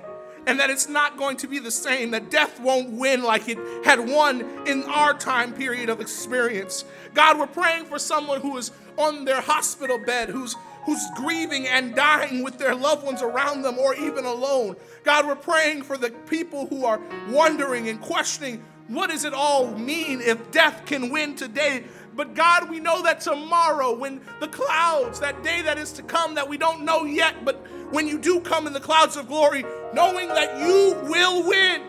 And 0.47 0.59
that 0.59 0.71
it's 0.71 0.89
not 0.89 1.17
going 1.17 1.37
to 1.37 1.47
be 1.47 1.59
the 1.59 1.69
same, 1.69 2.11
that 2.11 2.31
death 2.31 2.59
won't 2.59 2.91
win 2.91 3.21
like 3.21 3.47
it 3.47 3.59
had 3.85 3.99
won 3.99 4.41
in 4.65 4.83
our 4.83 5.13
time 5.13 5.53
period 5.53 5.89
of 5.89 6.01
experience. 6.01 6.85
God, 7.13 7.37
we're 7.37 7.45
praying 7.45 7.85
for 7.85 7.99
someone 7.99 8.41
who 8.41 8.57
is 8.57 8.71
on 8.97 9.25
their 9.25 9.41
hospital 9.41 9.99
bed, 10.03 10.29
who's 10.29 10.55
who's 10.85 11.05
grieving 11.15 11.67
and 11.67 11.95
dying 11.95 12.43
with 12.43 12.57
their 12.57 12.75
loved 12.75 13.05
ones 13.05 13.21
around 13.21 13.61
them 13.61 13.77
or 13.77 13.95
even 13.95 14.25
alone. 14.25 14.75
God, 15.03 15.27
we're 15.27 15.35
praying 15.35 15.83
for 15.83 15.97
the 15.97 16.11
people 16.27 16.67
who 16.67 16.85
are 16.85 17.01
wondering 17.29 17.89
and 17.89 17.99
questioning 18.01 18.63
what 18.89 19.11
does 19.11 19.23
it 19.23 19.35
all 19.35 19.67
mean 19.77 20.19
if 20.19 20.49
death 20.49 20.83
can 20.87 21.11
win 21.11 21.35
today? 21.35 21.83
But 22.15 22.33
God, 22.33 22.71
we 22.71 22.79
know 22.79 23.03
that 23.03 23.21
tomorrow, 23.21 23.95
when 23.95 24.19
the 24.39 24.47
clouds, 24.47 25.19
that 25.19 25.43
day 25.43 25.61
that 25.61 25.77
is 25.77 25.91
to 25.93 26.01
come 26.01 26.33
that 26.35 26.49
we 26.49 26.57
don't 26.57 26.83
know 26.83 27.05
yet, 27.05 27.45
but 27.45 27.63
when 27.91 28.07
you 28.07 28.17
do 28.17 28.39
come 28.41 28.65
in 28.65 28.73
the 28.73 28.79
clouds 28.79 29.15
of 29.15 29.27
glory, 29.27 29.63
knowing 29.93 30.27
that 30.29 30.59
you 30.59 30.97
will 31.03 31.47
win. 31.47 31.83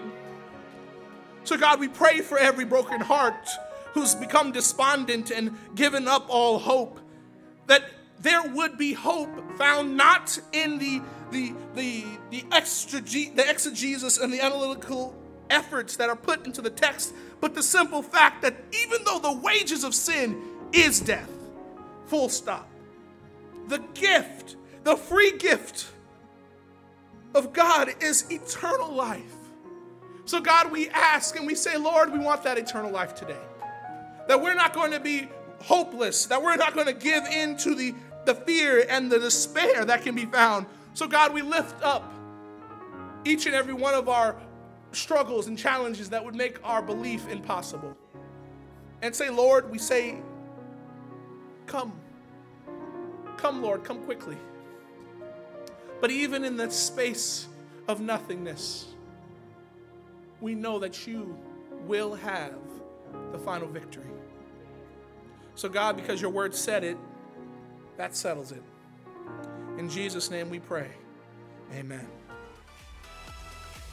So, 1.45 1.57
God, 1.57 1.81
we 1.81 1.89
pray 1.89 2.21
for 2.21 2.39
every 2.39 2.67
broken 2.67 3.01
heart 3.01 3.49
who's 3.95 4.15
become 4.15 4.53
despondent 4.53 5.31
and 5.31 5.57
given 5.75 6.07
up 6.07 6.27
all 6.29 6.59
hope, 6.59 7.01
that 7.67 7.83
there 8.21 8.43
would 8.43 8.77
be 8.77 8.93
hope 8.93 9.31
found 9.57 9.97
not 9.97 10.39
in 10.53 10.79
the 10.79 11.03
the 11.31 11.55
the 11.75 12.05
the 12.31 12.45
extra 12.53 13.01
the 13.01 13.45
exegesis 13.49 14.19
and 14.19 14.33
the 14.33 14.41
analytical 14.41 15.15
efforts 15.49 15.97
that 15.97 16.09
are 16.09 16.17
put 16.17 16.47
into 16.47 16.63
the 16.63 16.71
text, 16.71 17.15
but 17.41 17.55
the 17.55 17.63
simple 17.63 18.03
fact 18.03 18.43
that 18.43 18.55
even 18.85 19.03
though 19.05 19.19
the 19.19 19.33
wages 19.33 19.85
of 19.85 19.95
sin 19.95 20.41
is 20.73 21.01
death, 21.01 21.31
full 22.07 22.29
stop, 22.29 22.69
the 23.69 23.79
gift, 23.95 24.57
the 24.85 24.97
free 24.97 25.37
gift 25.39 25.87
of 27.35 27.53
God 27.53 27.95
is 28.01 28.31
eternal 28.31 28.93
life. 28.93 29.35
So, 30.25 30.41
God, 30.41 30.71
we 30.71 30.89
ask 30.91 31.37
and 31.37 31.47
we 31.47 31.55
say, 31.55 31.77
Lord, 31.77 32.13
we 32.13 32.19
want 32.19 32.45
that 32.45 32.59
eternal 32.59 32.91
life 32.91 33.15
today. 33.15 33.37
That 34.29 34.41
we're 34.41 34.55
not 34.55 34.75
going 34.75 34.93
to 34.93 35.01
be 35.01 35.29
hopeless, 35.61 36.27
that 36.27 36.41
we're 36.43 36.57
not 36.57 36.75
going 36.75 36.87
to 36.87 36.93
give 36.93 37.25
in 37.25 37.57
to 37.59 37.75
the, 37.75 37.95
the 38.25 38.35
fear 38.35 38.85
and 38.89 39.11
the 39.11 39.19
despair 39.19 39.85
that 39.85 40.03
can 40.03 40.15
be 40.15 40.27
found. 40.27 40.67
So, 40.95 41.07
God, 41.07 41.33
we 41.33 41.43
lift 41.43 41.83
up 41.83 42.13
each 43.25 43.47
and 43.47 43.55
every 43.55 43.75
one 43.75 43.95
of 43.95 44.09
our 44.09 44.37
struggles 44.93 45.47
and 45.47 45.59
challenges 45.59 46.11
that 46.11 46.25
would 46.25 46.35
make 46.35 46.59
our 46.65 46.83
belief 46.83 47.29
impossible. 47.29 47.97
And 49.03 49.15
say, 49.15 49.31
Lord, 49.31 49.71
we 49.71 49.79
say, 49.79 50.19
Come. 51.67 51.93
Come, 53.37 53.63
Lord, 53.63 53.85
come 53.85 54.03
quickly. 54.03 54.37
But 56.01 56.11
even 56.11 56.45
in 56.45 56.57
the 56.57 56.71
space 56.71 57.47
of 57.89 58.01
nothingness, 58.01 58.89
we 60.41 60.55
know 60.55 60.79
that 60.79 61.07
you 61.07 61.39
will 61.87 62.15
have 62.15 62.59
the 63.33 63.39
final 63.39 63.69
victory. 63.69 64.11
So, 65.55 65.69
God, 65.69 65.97
because 65.97 66.21
your 66.21 66.31
word 66.31 66.55
said 66.55 66.85
it, 66.85 66.97
that 68.01 68.17
settles 68.17 68.51
it. 68.51 68.63
In 69.77 69.91
Jesus' 69.91 70.31
name 70.31 70.49
we 70.49 70.59
pray. 70.59 70.89
Amen. 71.75 72.09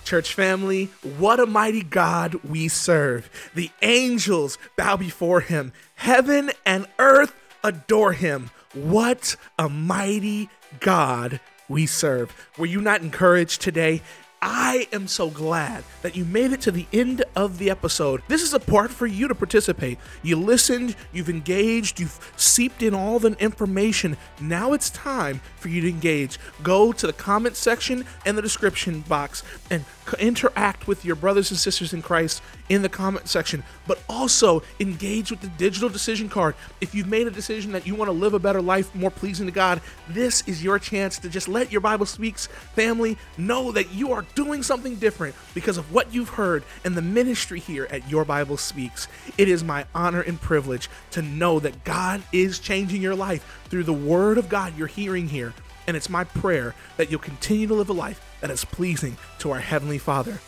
Church 0.05 0.33
family, 0.33 0.85
what 1.17 1.41
a 1.41 1.45
mighty 1.45 1.83
God 1.83 2.35
we 2.35 2.69
serve. 2.69 3.29
The 3.53 3.69
angels 3.81 4.57
bow 4.77 4.95
before 4.95 5.41
him, 5.41 5.73
heaven 5.95 6.51
and 6.65 6.87
earth 6.97 7.35
adore 7.65 8.13
him. 8.13 8.49
What 8.73 9.35
a 9.59 9.67
mighty 9.67 10.49
God 10.79 11.41
we 11.67 11.85
serve. 11.85 12.33
Were 12.57 12.65
you 12.65 12.79
not 12.79 13.01
encouraged 13.01 13.61
today? 13.61 14.01
I 14.41 14.87
am 14.93 15.07
so 15.07 15.29
glad 15.31 15.83
that 16.03 16.15
you 16.15 16.23
made 16.23 16.51
it 16.51 16.61
to 16.61 16.71
the 16.71 16.85
end 16.93 17.23
of 17.35 17.57
the 17.57 17.71
episode. 17.71 18.21
This 18.27 18.43
is 18.43 18.53
a 18.53 18.59
part 18.59 18.91
for 18.91 19.07
you 19.07 19.27
to 19.27 19.33
participate. 19.33 19.97
You 20.21 20.35
listened, 20.35 20.95
you've 21.11 21.29
engaged, 21.29 21.99
you've 21.99 22.33
seeped 22.37 22.83
in 22.83 22.93
all 22.93 23.17
the 23.17 23.31
information. 23.39 24.15
Now 24.39 24.73
it's 24.73 24.91
time 24.91 25.41
for 25.55 25.69
you 25.69 25.81
to 25.81 25.89
engage. 25.89 26.39
Go 26.61 26.91
to 26.91 27.07
the 27.07 27.13
comment 27.13 27.55
section 27.55 28.05
and 28.25 28.37
the 28.37 28.43
description 28.43 29.01
box 29.01 29.43
and 29.71 29.83
interact 30.19 30.87
with 30.87 31.03
your 31.03 31.15
brothers 31.15 31.51
and 31.51 31.59
sisters 31.59 31.93
in 31.93 32.01
Christ 32.01 32.41
in 32.69 32.81
the 32.81 32.89
comment 32.89 33.27
section, 33.27 33.63
but 33.85 34.01
also 34.09 34.63
engage 34.79 35.31
with 35.31 35.41
the 35.41 35.47
digital 35.47 35.89
decision 35.89 36.29
card. 36.29 36.55
If 36.81 36.93
you've 36.93 37.07
made 37.07 37.27
a 37.27 37.31
decision 37.31 37.71
that 37.73 37.87
you 37.87 37.95
want 37.95 38.09
to 38.09 38.13
live 38.13 38.33
a 38.33 38.39
better 38.39 38.61
life, 38.61 38.93
more 38.93 39.11
pleasing 39.11 39.45
to 39.45 39.51
God, 39.51 39.81
this 40.09 40.47
is 40.47 40.63
your 40.63 40.79
chance 40.79 41.19
to 41.19 41.29
just 41.29 41.47
let 41.47 41.71
your 41.71 41.81
Bible 41.81 42.05
Speaks 42.05 42.47
family 42.47 43.17
know 43.37 43.71
that 43.71 43.91
you 43.93 44.11
are 44.13 44.25
doing 44.35 44.63
something 44.63 44.95
different 44.95 45.35
because 45.53 45.77
of 45.77 45.91
what 45.93 46.13
you've 46.13 46.29
heard 46.29 46.63
and 46.83 46.95
the 46.95 47.01
ministry 47.01 47.59
here 47.59 47.87
at 47.89 48.09
Your 48.09 48.25
Bible 48.25 48.57
Speaks. 48.57 49.07
It 49.37 49.49
is 49.49 49.63
my 49.63 49.85
honor 49.93 50.21
and 50.21 50.39
privilege 50.39 50.89
to 51.11 51.21
know 51.21 51.59
that 51.59 51.83
God 51.83 52.21
is 52.31 52.59
changing 52.59 53.01
your 53.01 53.15
life 53.15 53.61
through 53.69 53.83
the 53.83 53.93
Word 53.93 54.37
of 54.37 54.49
God 54.49 54.77
you're 54.77 54.87
hearing 54.87 55.27
here. 55.27 55.53
And 55.87 55.97
it's 55.97 56.09
my 56.09 56.25
prayer 56.25 56.75
that 56.97 57.09
you'll 57.09 57.19
continue 57.19 57.67
to 57.67 57.73
live 57.73 57.89
a 57.89 57.93
life 57.93 58.21
that 58.41 58.51
is 58.51 58.65
pleasing 58.65 59.17
to 59.39 59.51
our 59.51 59.59
Heavenly 59.59 59.97
Father. 59.97 60.39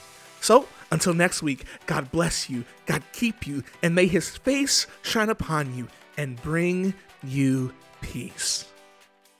So, 0.41 0.67
until 0.91 1.13
next 1.13 1.41
week, 1.41 1.65
God 1.85 2.11
bless 2.11 2.49
you, 2.49 2.65
God 2.85 3.03
keep 3.13 3.47
you, 3.47 3.63
and 3.81 3.95
may 3.95 4.07
His 4.07 4.37
face 4.37 4.87
shine 5.01 5.29
upon 5.29 5.75
you 5.75 5.87
and 6.17 6.41
bring 6.41 6.93
you 7.23 7.73
peace. 8.01 8.65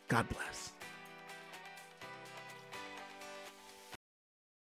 God 0.07 0.27
bless. 0.29 0.58